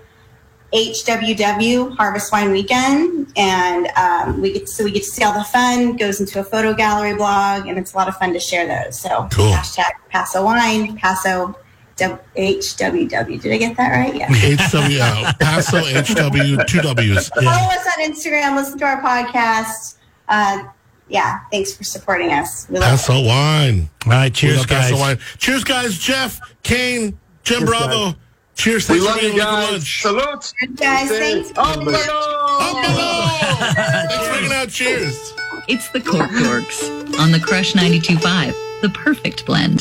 HWW 0.74 1.96
Harvest 1.98 2.32
Wine 2.32 2.52
Weekend, 2.52 3.32
and 3.36 3.88
um, 3.98 4.42
we 4.42 4.54
get 4.54 4.70
so 4.70 4.84
we 4.84 4.92
get 4.92 5.04
to 5.04 5.10
see 5.10 5.24
all 5.24 5.34
the 5.38 5.44
fun. 5.44 5.98
Goes 5.98 6.20
into 6.20 6.40
a 6.40 6.44
photo 6.44 6.74
gallery 6.74 7.16
blog, 7.16 7.68
and 7.68 7.78
it's 7.78 7.94
a 7.94 7.98
lot 7.98 8.08
of 8.08 8.16
fun 8.18 8.34
to 8.34 8.40
share 8.40 8.66
those. 8.68 9.00
So 9.00 9.28
Cool. 9.32 9.52
hashtag 9.54 9.92
Paso 10.10 10.44
Wine, 10.44 10.96
Paso 10.98 11.56
HWW. 11.98 13.42
Did 13.42 13.54
I 13.54 13.58
get 13.58 13.78
that 13.78 13.90
right? 13.92 14.16
Yeah. 14.16 14.28
HW, 14.30 15.00
uh, 15.02 15.34
Paso 15.40 15.80
HW, 15.80 16.64
two 16.68 16.82
W's. 16.82 17.30
Follow 17.30 17.48
us 17.72 17.88
on 17.98 18.04
Instagram. 18.12 18.56
Listen 18.56 18.80
to 18.80 18.86
our 18.86 19.02
podcast. 19.02 19.96
Uh, 20.28 20.64
yeah, 21.10 21.40
thanks 21.52 21.74
for 21.76 21.84
supporting 21.84 22.32
us. 22.32 22.68
We 22.70 22.76
love 22.80 22.84
it. 22.88 22.92
Paso 22.92 23.22
Wine. 23.26 23.90
All 24.06 24.12
right, 24.14 24.34
cheers, 24.34 24.60
love 24.60 24.68
Paso 24.68 24.92
guys. 24.94 25.00
Wine. 25.00 25.20
Cheers, 25.38 25.64
guys. 25.64 25.98
Jeff, 25.98 26.40
Kane, 26.64 27.18
Jim 27.44 27.60
Cheers, 27.60 27.70
Bravo. 27.70 28.06
guys. 28.12 28.16
Cheers. 28.62 28.90
We 28.90 29.00
love 29.00 29.16
you 29.16 29.22
being 29.30 29.38
guys. 29.38 29.72
lunch. 29.72 30.02
Salute. 30.04 30.54
Guys, 30.76 31.10
thanks. 31.10 31.52
Opolo. 31.54 31.94
Thanks 33.74 34.16
for 34.16 34.34
hanging 34.34 34.52
out. 34.52 34.70
Cheers. 34.70 35.34
It's 35.68 35.90
the 35.90 36.00
Cork 36.00 36.30
Dorks 36.30 37.20
on 37.20 37.32
the 37.32 37.40
Crush 37.40 37.74
92.5, 37.74 38.82
the 38.84 38.90
perfect 38.90 39.48
blend. 39.48 39.80